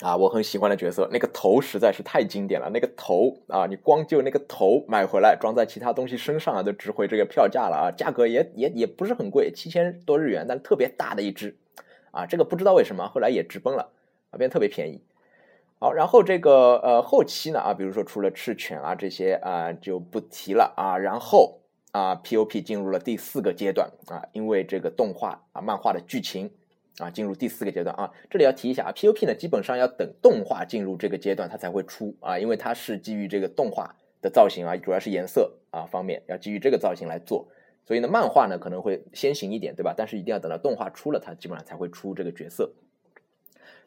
[0.00, 2.68] 啊，我很喜欢的角色，那个头实在是太经典了。
[2.70, 7.90] 那个头啊，你光就那个头买回来装在其他东西身上啊，就值回这个票价了啊。
[7.96, 11.56] 价格也也也不是很贵，七千多日元，但特别大的一只
[12.10, 12.26] 啊。
[12.26, 13.92] 这个不知道为什么后来也直奔了
[14.30, 15.04] 啊，变特别便宜。
[15.78, 20.98] 好，然后这个呃后期呢啊，比如说出了赤犬啊这些啊就不提了啊。
[20.98, 21.60] 然后
[21.92, 26.50] 啊，P.O.P 进入了第四个阶段啊，因为这个动画啊漫画的剧情。
[27.02, 37.48] 啊，进入第四个阶段啊，这里要提一下啊，POP 呢基本上要等动画进入这个阶段它才会出啊，因为它是基于这个动画的造型啊，主要是颜色啊方面要基于这个造型来做，
[37.84, 39.92] 所以呢漫画呢可能会先行一点，对吧？
[39.96, 42.72] 但是一定要等到动画出了，它基本上才会出这个角色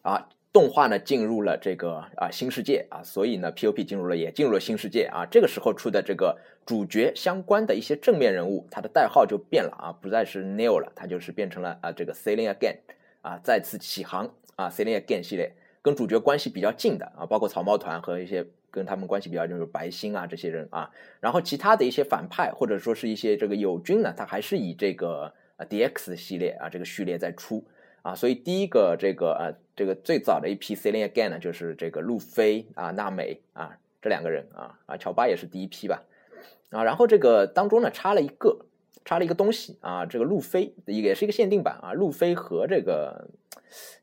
[0.01, 0.29] 啊。
[0.53, 5.27] 动画呢进入了这个啊新世界啊，所以呢 POP 进入了也进入了新世界啊。
[5.29, 12.77] 这个时候出的这个主角相关的一些正面人物，他的代号就变了啊，不再是 Neil 了，他就是变成了啊这个 Sailing Again
[13.25, 27.65] 啊再次起航啊 Sailing Again 系列跟主角关系比较近的啊，包括草帽团和一些跟他们关系比较就是白星啊这些人啊，然后其他的一些反派或者说是一些这个友军呢，他还是以这个啊 DX 系列啊这个序列在出。
[28.05, 36.03] 啊，所以第一个这个呃，这个最早的一批 Sailing Again 呢，就是这个路飞啊、娜美啊这两个人啊啊，乔巴也是第一批吧
[36.69, 38.59] 啊，然后这个当中呢插了一个
[39.05, 43.29] 插了一个东西啊，这个路飞也是一个限定版啊，路飞和这个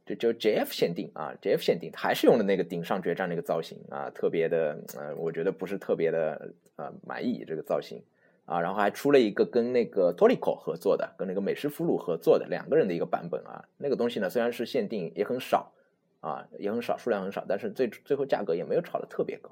[0.06, 8.02] 就就 JF 限定啊，JF 限定还是用的那个顶上决战那个造型啊，特别的呃，我觉得不是特别的呃满意这个造型。
[8.44, 13.64] 啊，然后还出了一个跟那个 Toriko 合作的，跟那个美式俘虏合作的两个人的一个版本啊。
[13.78, 15.72] 那个东西呢，虽然是限定，也很少
[16.20, 19.48] 啊，也很少，数量很少，但是最最后价格也没有炒的特别高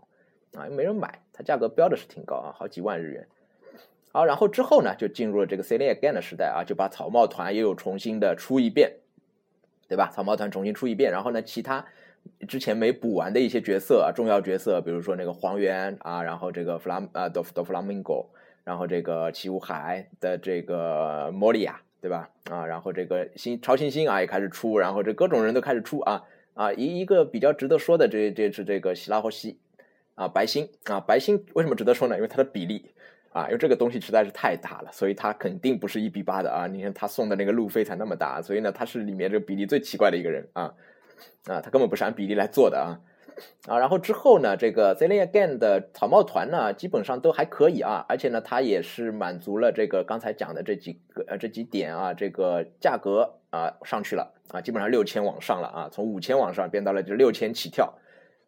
[0.55, 3.29] 啊，又没人买，它价格标的是挺高啊，好几万日元。
[4.13, 8.97] 好，然后之后呢，就进入了这个 c l i Again 的时代啊，就把草帽团又重新的出一遍，
[9.89, 10.11] 对吧？
[10.15, 11.87] 草帽团重新出一遍，然后呢，其他
[12.49, 18.27] 之前没补完的一些角色啊，重要角色，比如说那个黄猿啊，然后这个弗拉啊，Do Do Flamingo。
[18.63, 22.29] 然后这个齐武海的这个莫利亚，对吧？
[22.51, 26.23] 啊，然后这个新超新星啊也开始出，然后这各种人都开始出啊
[26.55, 29.59] 啊一一个比较值得说的，这这是这个希拉霍西
[30.15, 32.17] 啊白星啊白星为什么值得说呢？
[32.17, 32.91] 因为它的比例
[33.33, 36.67] 啊，因为这个东西实在是太大了，所以它肯定不是一比八的啊。
[36.67, 40.75] 你看他送的那个路飞才那么大，所以呢他是里面这个比例最奇怪的一个人啊
[41.47, 43.01] 啊，他根本不是按比例来做的啊。
[43.67, 57.95] 啊，然后之后呢，这个 z e l i a Again 的草帽团呢，基本上都还可以啊，而且呢，它也是满足了这个刚才讲的这几个呃这几点啊，这个价格啊上去了啊，基本上六千往上了啊，从五千往上变到了就六千起跳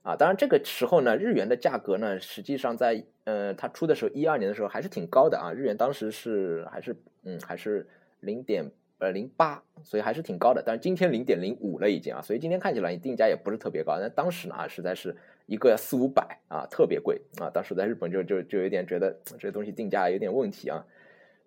[0.03, 0.14] 啊。
[0.14, 7.89] 当然这个时候呢，日元的价格呢，实际上在呃它出的时候一二年的时候还是挺高的啊，日元当时是还是嗯还是
[8.21, 8.71] 零点。
[8.99, 20.87] 呃，零八，所以还是挺高的，但是今天零点零五了已经啊，所以今天看起来定价也不是特别高，但当时呢啊，实在是一个四五百啊，特别贵啊，当时在日本就就就有点觉得这个东西定价有点问题啊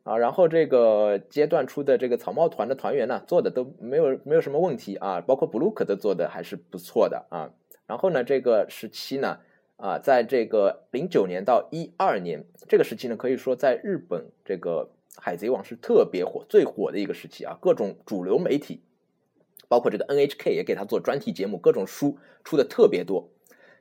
[0.04, 7.50] 啊，然后这个阶段出的这个草帽团的团员呢，做的都没有没有什么问题啊，包括布鲁克的做的还是不错的啊。
[7.88, 9.40] 然后呢，这个时期呢，
[9.78, 18.82] 啊，在这个零九年到一二年这个时期呢，可以说在日本这个海贼王是特别火、最火的一个时期啊，各种主流媒体，
[19.68, 23.30] 包括这个 NHK 也给他做专题节目，各种书出的特别多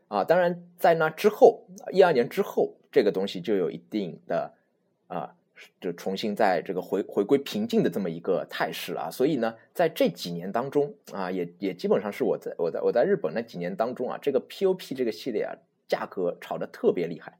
[0.08, 0.24] 啊。
[0.24, 4.54] 当然，在那之后一二年之后，这个东西就有一定的
[5.08, 5.34] 啊。
[5.80, 15.54] 就重新在这个回回归平静的这么一个态势啊，所以呢，在这几年当中啊，也也基本上是我在我在我在日本那几年当中啊，这个 POP 这个系列啊，
[15.94, 17.38] 价格炒得特别厉害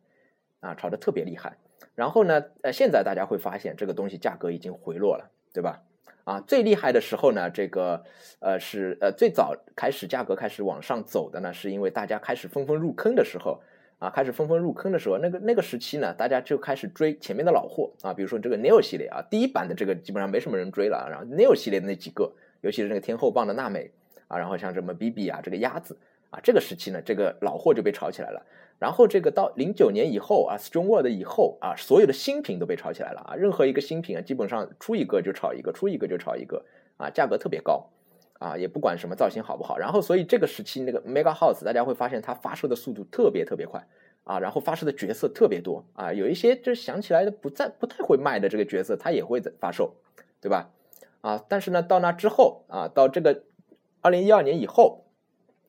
[0.60, 1.56] 啊，炒得特别厉害。
[1.96, 5.82] 然后呢，呃，现在大家会发现这个东西价格已经回落了，对吧？
[6.22, 8.04] 啊，最厉害的时候呢，这个
[8.38, 13.60] 呃是呃最早开始价格开始往上走的呢，是因为大家开始纷纷入坑的时候。
[14.00, 23.90] 啊，开始纷纷入坑的时候，那个那个时期呢，大家就开始追前面的老货啊，比如说这个 Neo 系列啊，第一版的这个基本上没什么人追了，然后 Neo 系列的那几个，尤其是那个天后棒的娜美
[24.28, 25.96] 啊，然后像什么 BB 啊，这个鸭子
[26.34, 28.44] 啊，这个时期呢，这个老货就被炒起来了。
[28.80, 36.64] 然后这个到零九年以后啊，Strong World 以后啊，所有的新品都被炒起来了啊，任何一个新品啊，基本上出一个就炒一个，出一个就炒一个
[36.96, 37.86] 啊，价格特别高
[38.40, 39.78] 啊，也不管什么造型好不好。
[39.78, 43.86] 然后所以这个时期那个 Mega House 大家会发现它发售的速度特别特别快。
[44.24, 49.96] 啊，然后发售的角色特别多啊，有一些就是想起来的不再不太会卖的这个角色，它也会在发售，
[50.40, 50.70] 对吧？
[51.20, 53.42] 啊，但是呢，到那之后啊，到这个
[54.00, 55.03] 二零一二年以后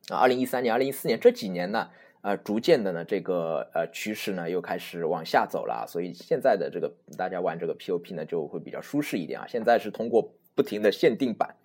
[0.09, 1.89] 啊，二零一三年、二零一四年这几年呢，
[2.21, 9.45] 呃，逐渐的呢，这个呃趋势呢又开始往下走了，所以现在的这个大家玩这个 POP 呢就会比较舒适一点啊。
[9.47, 11.55] 现在是通过不停的限定版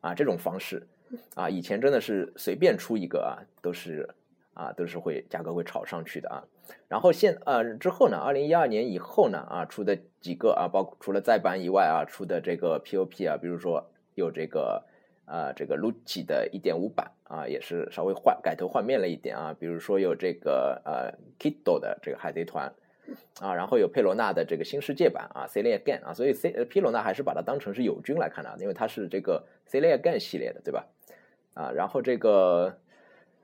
[0.00, 0.86] 啊这种方式
[1.34, 4.08] 啊，以前真的是随便出一个啊都是。
[4.54, 6.42] 啊，都是会价格会炒上去的啊，
[6.88, 14.82] 然后现呃之后呢，二零一二年以后呢啊出的几个啊，包括除了再版以外啊出的这个 POP 啊，比如说有这个
[15.28, 22.72] 啊这个 Lucky 的一点五版啊，也是稍微换改头换面了一点啊，比如说有这个呃 Kido 的这个海贼团
[23.40, 30.86] 啊，然后有佩罗娜的这个新世界版啊 c e l i Again 啊，所以 C 佩罗娜还是把它当成是友军来看的，因为它是这个 c e l i Again 系列的，对吧？
[31.54, 32.78] 啊，然后这个。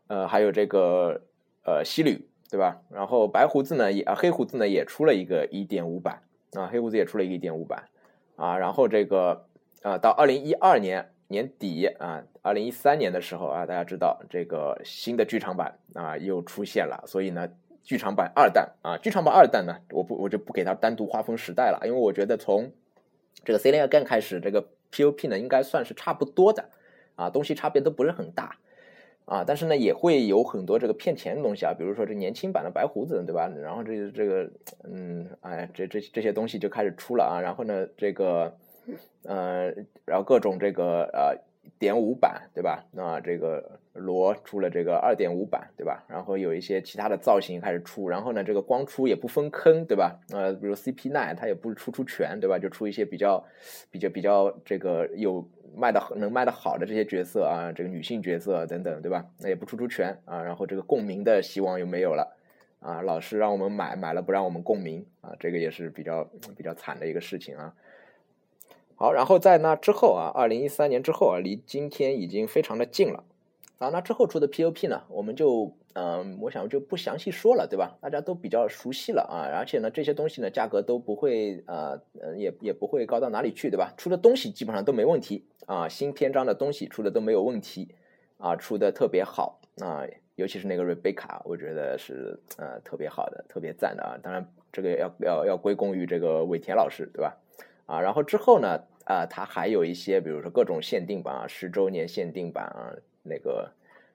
[0.07, 1.23] 呃，还有这个
[1.65, 2.83] 呃，西吕，对吧？
[2.91, 6.21] 然后白胡子呢，也啊，黑胡子呢也出了一个一点五版
[6.53, 7.89] 啊，黑胡子也出了一个一点五版
[8.37, 8.59] 啊。
[8.59, 9.47] 然后这个
[9.81, 17.49] 啊，到二零一二年年底啊，二零一三年的时候啊，大家知道这个新的剧场版啊又出现了，所以呢，
[17.83, 22.73] 剧场版二弹啊，剧场版二弹呢，我不我就不给它单独划分时代了，因为我觉得从
[23.45, 26.71] 这个 C 零 Again 开始，这个 POP 呢应该算是差不多的
[27.17, 28.59] 啊，东西差别都不是很大。
[29.27, 33.51] 啊，但是呢，也会有很多这个骗钱的东西啊，比如说这年轻版的白胡子，对吧？
[33.63, 34.51] 然后这这个，
[34.83, 37.41] 嗯，哎，这这这些东西就开始出了啊。
[37.41, 38.55] 然后呢，这个，
[39.25, 39.73] 呃，
[40.05, 41.37] 然后各种这个呃
[41.79, 42.85] 点五版，对吧？
[42.93, 46.05] 那这个罗出了这个二点五版，对吧？
[46.09, 50.19] 然后有一些其他的造型开始出，然后呢，这个光出也不分坑，对吧？
[50.33, 52.59] 呃，比如 CP nine，它也不是出出全，对吧？
[52.59, 53.45] 就出一些比较
[53.91, 55.49] 比较比较这个有。
[55.77, 59.27] 卖的能卖的好的这些角色啊，这个女性角色等等，对吧？
[59.41, 62.37] 那也不出出全啊，然后这个共鸣的希望又没有了
[62.79, 66.23] 啊，老是让我们买，买了不让我们共鸣啊，这个也是比较
[66.57, 67.75] 比较惨的一个事情啊。
[68.97, 73.25] 好，然后在那之后啊，二零一三年之后啊，离今天已经非常的近了。
[73.79, 77.99] 啊，那之后出的 POP 呢，我们就嗯，我想就不详细说了，对吧？
[78.01, 82.01] 大家都比较熟悉了啊，而且呢，这些东西呢，价格都不会呃，
[82.37, 83.93] 也也不会高到哪里去，对吧？
[83.97, 87.89] 出的东西基本上都没问题啊，新篇章的东西出的都没有问题
[88.39, 94.17] 啊，出的特别好啊，尤其是那个瑞贝卡我觉得是呃特别好的，特别赞的啊。
[94.23, 97.37] 当然，这个要要要归功于这个尾田老师，对吧？
[97.87, 102.95] 啊，然后之后呢，啊，它还有一些，比如说各种限定版啊，十周年限定版啊。
[103.27, 103.73] 那个，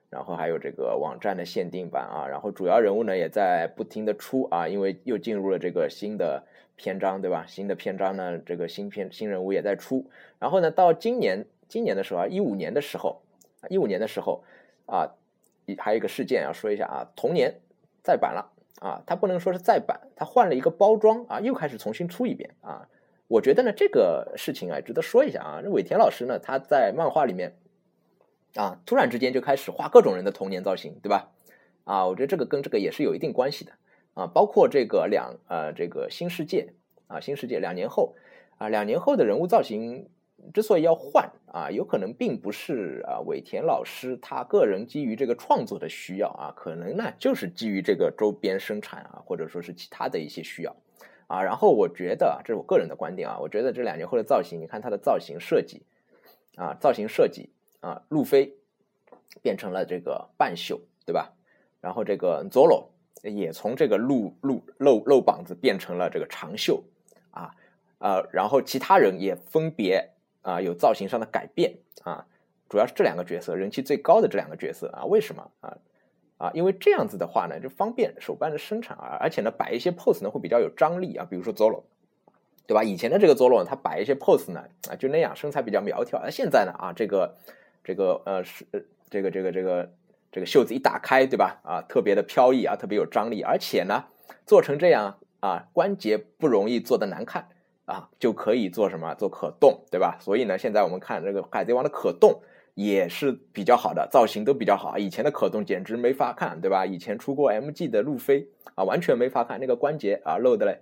[0.08, 6.44] 然后还有这个网站的限定版啊，然后主要人物呢也在不停的出啊，因为又进入了这个新的
[6.76, 7.44] 篇章，对吧？
[7.44, 10.08] 新的篇章呢，这个新篇新人物也在出。
[10.38, 13.20] 然后呢，到今年今年的时候啊，一五年的时候，
[13.68, 14.44] 一五年的时候
[14.86, 15.10] 啊，
[15.78, 17.52] 还有一个事件要说一下啊，同年
[18.04, 22.88] 再版了啊，它不能说是再版，它换了一个包装啊，又开始重新出一遍啊。
[23.30, 25.60] 我觉得呢，这个事情啊，值得说一下啊。
[25.62, 27.56] 那尾田老师呢，他在漫画里面。
[28.56, 31.30] 啊，突然之间就开始画各种人的童年造型，对吧？
[31.84, 33.70] 啊，我觉得这个跟这个也是有一定关系的
[34.14, 34.26] 啊。
[34.26, 36.72] 包括这个两呃，这个新世界
[37.06, 38.16] 啊，新世界两年后
[38.58, 40.08] 啊，两年后的人物造型
[40.52, 50.74] 之所以要换啊，有可能并不是啊尾田老师他个人基于这个创作的需要啊，可能呢就是基于这个周边生产啊，或者说是其他的一些需要
[51.30, 51.42] 啊。
[51.42, 55.86] 然后我觉得，这是我个人的观点啊，我觉得这两年后的造型，你看它的造型设计
[56.56, 58.56] 啊，造型设计啊，路飞
[59.40, 61.32] 变成了这个半袖，对吧？
[61.80, 62.88] 然后这个 Zoro
[63.22, 66.82] 也从这个露露露露膀子变成了这个长袖
[67.30, 67.54] 啊，
[68.00, 70.10] 呃，然后其他人也分别
[70.42, 72.26] 啊有造型上的改变啊。
[72.68, 75.76] 主要是这两个角色人气最高的这两个角色啊，为什么啊？
[76.40, 81.26] 啊，因为这样子的话呢，就方便手办的生产啊，而且呢，摆一些 pose 呢会比较有张力啊。
[81.28, 81.82] 比如说 Zoro，
[82.66, 82.82] 对吧？
[82.82, 86.18] 以前的这个 Zoro 他摆一些 pose 呢啊，就那样，身材比较苗条。
[86.18, 87.36] 而现在呢啊，这个
[87.84, 88.64] 这个呃是
[89.10, 89.90] 这个这个这个
[90.32, 91.60] 这个袖子一打开，对吧？
[91.62, 94.06] 啊，特别的飘逸啊，特别有张力，而且呢，
[94.46, 97.48] 做成这样啊，关节不容易做的难看
[97.84, 99.14] 啊，就可以做什么？
[99.14, 100.16] 做可动，对吧？
[100.22, 102.40] 所以呢，现在我们看这个海贼王的可动。
[102.82, 104.96] 也是比较好的，造型都比较好。
[104.96, 106.86] 以前的可动简直没法看，对吧？
[106.86, 110.78] 以前出过 MG 的路飞啊，完全没法看，那个关节啊露的嘞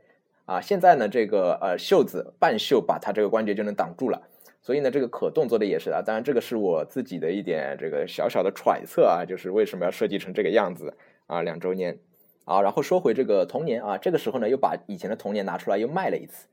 [0.46, 0.60] 啊。
[0.60, 4.22] 现在呢，这个呃袖子半袖把它这个关节就能挡住了，
[4.62, 6.00] 所以呢，这个可动做的也是啊。
[6.00, 10.96] 当然，这个是我自己的一点这个小小的揣测啊，就是为什么要设计成这个样子
[11.26, 11.42] 啊？
[11.42, 11.98] 两周年
[12.44, 16.46] 啊，然后说回这个童年啊，这个时候呢，又把以前的童年拿出来又卖了一次。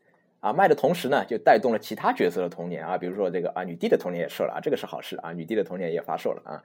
[0.46, 6.62] 啊，卖的同时呢，就带动了其他角色的童年啊，比如说这个啊，女帝的童年也售了啊，这个是好事啊，女帝的童年也发售了啊。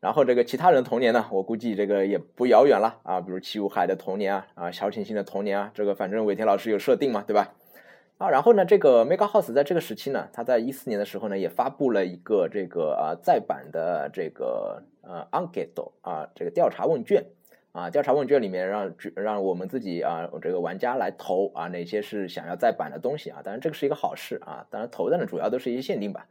[0.00, 7.54] 然后这个其他人童年呢，我估计这个也不遥远了啊，比如齐武海的童年啊，啊，小清新的童年啊，这个反正尾田老师有设定嘛，对吧？
[8.18, 17.26] 啊，然后呢，这个 Mega House 在这个时期呢，他在一四年的时候呢，也发布了一个这个啊再版的这个呃 Anketo 啊这个调查问卷。
[17.72, 23.40] 啊，调查问卷里面让让我们自己啊，这个玩家来投啊，哪些是想要再版的东西啊？
[23.44, 24.66] 当然这个是一个好事啊。
[24.70, 26.26] 当然投的呢，主要都是一些限定版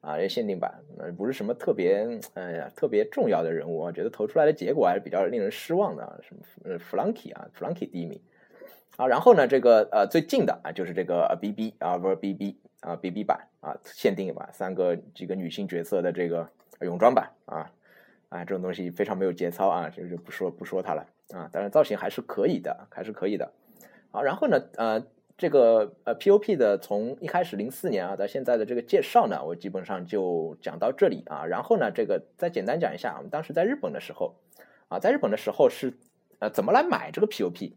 [0.00, 3.78] 啊，一些限定版，呃，不是什么特别哎呀特别重要的人物。
[3.78, 6.20] 我觉得投出来的结果还是比较令人失望的。
[6.22, 8.20] 什么呃，Flunky 啊，Flunky 第一名
[8.96, 9.08] 啊。
[9.08, 16.48] 然后呢，这个呃最近的啊，就是这个 BB 啊，不是 BB 啊，BB 版啊，限定版，三个几个女性角色的这个
[16.82, 17.68] 泳装版啊。
[18.34, 21.48] 啊，这种东西非常没有节操啊，就就不说不说它了啊。
[21.52, 23.52] 当然造型还是可以的，还是可以的。
[24.10, 25.06] 好，然后呢，呃，
[25.38, 31.46] 这个呃 POP 的从一开始零四年啊到现在的这个介绍呢，我基本上就讲到这里啊。
[31.46, 34.34] 然后呢，这个再简单讲一下，我们当时在日本的时候
[34.88, 35.94] 啊，在日本的时候是
[36.40, 37.72] 呃怎么来买这个 POP，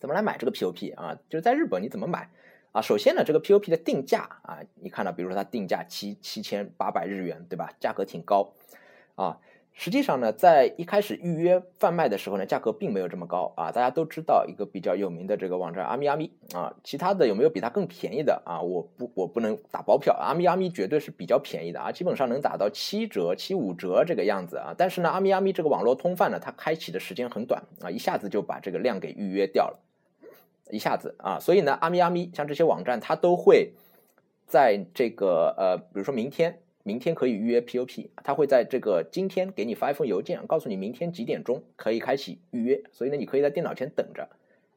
[0.00, 1.16] 怎么来买这个 POP 啊？
[1.28, 2.28] 就是在日本你怎么买
[2.72, 2.82] 啊？
[2.82, 7.72] 首先呢，这个 POP 的定价啊，你看到，比如说它定价七七千八百日元，对吧？
[7.78, 8.54] 价格挺高
[9.14, 9.38] 啊。
[9.80, 13.70] 实际上呢，在一开始预约贩卖的时候呢，价格并没有这么高啊。
[13.70, 18.60] 大家都知道一个比较有名的这个网站阿咪阿咪啊，其他的有没有比它更便宜的啊？
[18.60, 20.12] 我不，我不能打包票。
[20.14, 24.74] 阿咪阿咪绝对是比较便宜的啊，基本上能打到七折、七五折这个样子啊。
[24.76, 29.78] 但是呢，阿咪阿咪这个网络通贩呢，它开启的时间很短啊，一下子就把这个量给预约掉了，
[30.72, 31.38] 一下子啊。
[31.38, 33.74] 所以呢，阿咪阿咪像这些网站，它都会
[34.44, 36.58] 在这个呃，比如说明天。
[36.88, 42.82] 明天可以预约 POP，他会在这个今天给你发一封邮件，告诉你明天几点钟可以开启预约。
[42.92, 44.26] 所以呢，你可以在电脑前等着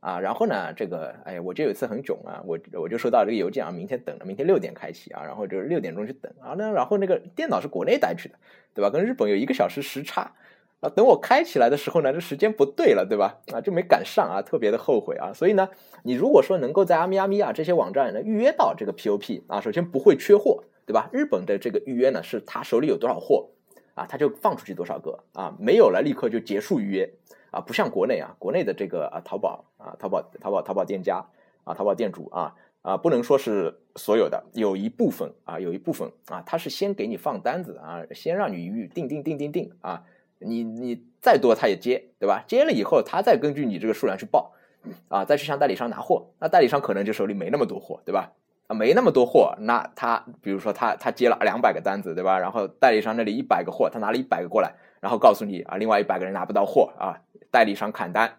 [0.01, 0.19] 啊。
[0.19, 6.53] 然后呢，这个哎，我就有一次很囧啊，我我就收到这个邮件啊，明天等着，明天六点开启啊，然后就是六点钟去等啊。
[6.57, 8.35] 那然后那个电脑是国内带去的，
[8.73, 8.89] 对吧？
[8.89, 10.33] 跟日本有一个小时时差
[10.81, 10.89] 啊。
[10.89, 13.39] 等我开起来的时候呢，这时间不对了，对吧？
[13.53, 15.31] 啊，就没赶上啊，特别的后悔啊。
[15.31, 15.69] 所以呢，
[16.03, 20.65] 你如果说能够在阿咪阿咪啊这些网站呢预约到这个 POP 啊，首先不会缺货。
[20.85, 21.09] 对吧？
[21.11, 23.49] 日本的这个预约呢，是他手里有多少货
[23.93, 27.13] 啊，他就放出去多少个啊，没有了立刻就结束预约
[27.51, 31.25] 啊，不像国内啊，国内的这个啊淘宝啊淘宝淘宝淘宝店家
[31.63, 40.03] 啊淘宝店主啊啊不能说是所有的，有一部分啊有一部分啊，他是先给你放单子啊，先让你预定定定定定啊，
[40.39, 42.43] 你你再多他也接，对吧？
[42.47, 44.53] 接了以后他再根据你这个数量去报
[45.09, 48.33] 啊，再去向代理商拿货，那代理商可能就手里没那么多货，对吧？
[48.73, 52.39] 没那么多货，那他比如说他他接了两百个单子，对吧？
[52.39, 57.19] 然后代理商那里一百个货，他拿了一百个过来，然后告诉你啊，另外一百个人拿不到货啊，
[57.49, 58.37] 代理商砍单，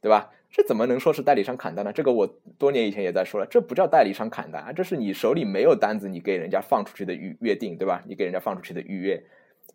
[0.00, 0.30] 对吧？
[0.50, 1.92] 这怎么能说是代理商砍单呢？
[1.92, 2.26] 这个我
[2.58, 8.02] 多年以前也在说了，这不叫代理商砍单啊，这是你手里没有单子，你给人家放出去的预约定，对吧？
[8.06, 9.22] 你给人家放出去的预约，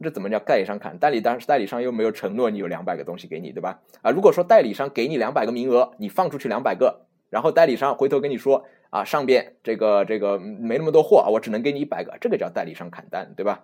[0.02, 0.98] 这怎么叫代理商砍？
[0.98, 3.82] 代理单代理商又没有承诺你有两百个东西给你，对吧？
[4.02, 8.66] 啊，如果说代理商给你两百个名额，你放出去两百个，然后代理商回头跟你说。
[8.90, 13.64] 啊，上边这个这个没那么多货啊，我只能给你一百个，这个叫代理商砍单，对吧？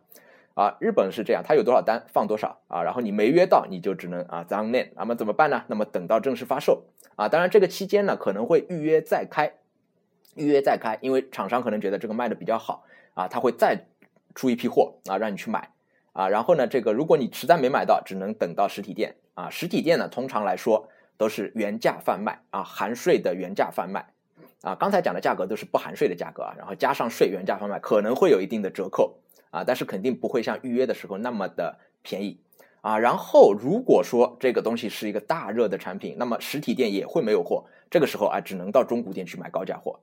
[0.53, 5.63] 啊，日本是这样，他有多少单放多少啊，然后你没约到，你就只能啊 z o n n 那么怎么办呢？
[5.67, 6.85] 那么等到正式发售
[7.17, 9.51] 啊，当然这个期间呢可能会预约再开，
[10.35, 13.87] 预约再开，因为厂商可能觉得这个卖的比较好啊，他会再
[14.33, 15.71] 出一批货啊让你去买
[16.13, 24.14] 啊，然后呢这个如果你实在没买到，只能等到实体店啊，实体店呢通常来说都是原价贩卖啊，含税的原价贩卖。
[24.65, 29.19] 啊，刚才讲的价格都是不含税的价格啊，然后加上税原价贩卖可能会有一定的折扣
[29.51, 32.39] 啊，但是肯定不会像预约的时候那么的便宜
[32.81, 32.97] 啊。
[32.97, 39.99] 然后如果说这个东西是一个大热的产品，那么实体店也会没有货，这个时候啊，只能到中古店去买高价货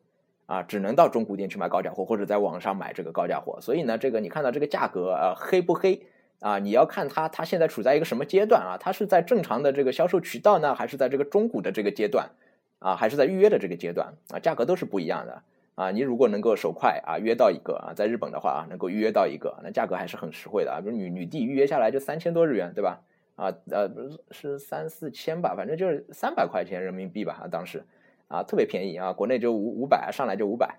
[0.46, 3.60] 啊，只能到中古店去买高价货，或者在网上买这个高价货。
[3.60, 6.06] 所以呢，这个你看到这个价格啊，黑不黑
[6.38, 6.60] 啊？
[6.60, 8.78] 你要看它它现在处在一个什么阶段啊？
[8.78, 12.30] 它是在正常的这个销售渠道呢，还是在这个中古的这个阶段？
[12.83, 15.43] 啊，还是在预约的这个阶段啊，价格都是不一样的
[15.76, 15.93] 啊。
[15.93, 20.80] 你如果能够手快啊，约到一个啊，在日本的话啊，能够预约到一个，那价格还是很实惠的啊。
[20.80, 23.01] 比如女女帝预约下来就三千多日元，对吧？
[23.37, 23.89] 啊呃，
[24.33, 27.85] 是三四千吧，反正就是三百块钱人民币吧啊，当时
[28.26, 30.76] 啊特别便宜啊，国内就五五百上来就五百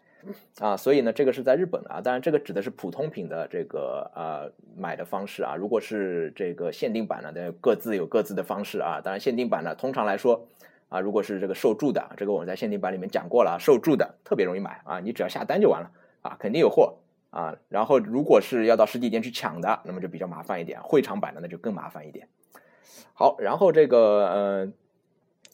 [0.60, 2.02] 啊，所以呢，这个是在日本啊。
[2.02, 5.56] 当然，这个指的是普通品的这个呃买的方式啊。
[5.56, 9.00] 如果是这个限定版的，各自有各自的方式啊。
[9.02, 10.46] 当然，限定版呢，通常来说。
[10.94, 15.90] 啊，如果是这个受注的，这个我们在限定版里面讲过了，受注的特别容易买啊，你只要下单就完了
[16.22, 17.00] 啊，肯定有货
[17.32, 17.56] 啊。
[17.68, 22.28] 然后如果是要到实体店去抢的，那么就比较麻烦一点，会场版的那就更麻烦一点。
[23.16, 24.72] 好，然后这个呃，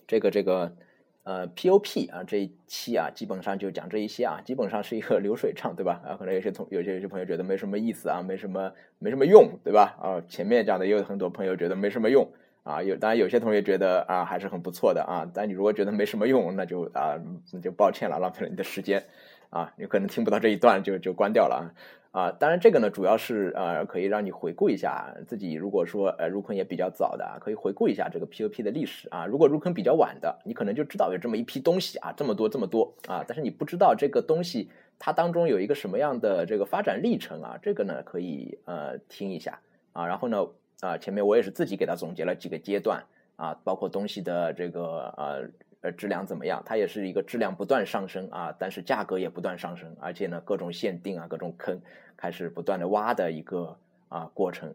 [0.07, 0.75] 这个这个
[1.23, 6.01] 呃 POP 啊，这一期啊，基本上就讲这一些啊，基本上是一个流水账，对吧？
[6.05, 9.95] 啊，可能有些同有些有些朋友觉得没什么意思啊，没什么没什么用，对吧？
[10.01, 12.27] 啊，前面讲的也有很多朋友觉得没什么用。
[12.63, 17.19] 啊，有当然有些同学觉得啊还是很不错的啊，但你如果觉得没什么用，那就啊
[17.51, 19.03] 那就抱歉了，浪费了你的时间。
[19.49, 21.65] 啊，你可能听不到这一段就就关掉了啊。
[22.11, 39.59] 啊，当然这个呢主要是呃可以让你回顾一下自己，如果说呃入坑也比较早的，可以回顾一下这个 P O P 的历史啊，如果入坑比较晚的，你可能就知道有这么一批东西啊，这么多这么多啊，但是你不知道这个东西它当中有一个什么样的这个发展历程啊，这个呢可以呃听一下
[39.93, 40.45] 啊，然后呢。
[40.81, 43.03] 啊，前面我也是自己给他总结了几个阶段
[43.35, 45.49] 啊，包括东西的这个呃
[45.81, 51.79] 呃质量怎么样，它也是一个质量不断上升啊，但是价格也不断上升，而且呢各种限定啊各种坑
[52.15, 53.77] 开始不断的挖的一个
[54.07, 54.73] 啊过程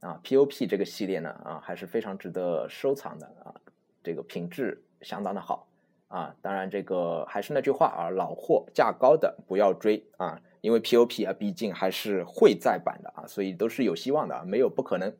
[0.00, 3.54] 啊，POP 这个系列呢啊还是非常值得收藏的啊，
[4.02, 5.66] 这个品质相当的好
[6.08, 15.10] 啊，当然这个还是那句话啊，老货价高的不要追啊，因为 POP 啊毕竟还是会再版的啊，所以都是有希望的啊，没有不可能。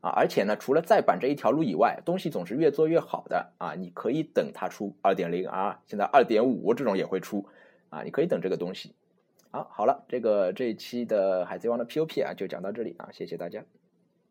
[0.00, 3.74] 啊，而且呢，除了再版这一条路以外，东西总是越做越好的啊！
[3.74, 7.46] 你可以等它出二点零啊，现在二点五这种也会出
[7.88, 8.94] 啊，你可以等这个东西。
[9.50, 13.64] 好，好了，这个这一期的海贼王的 POP 啊，就讲到这里啊，谢谢大家。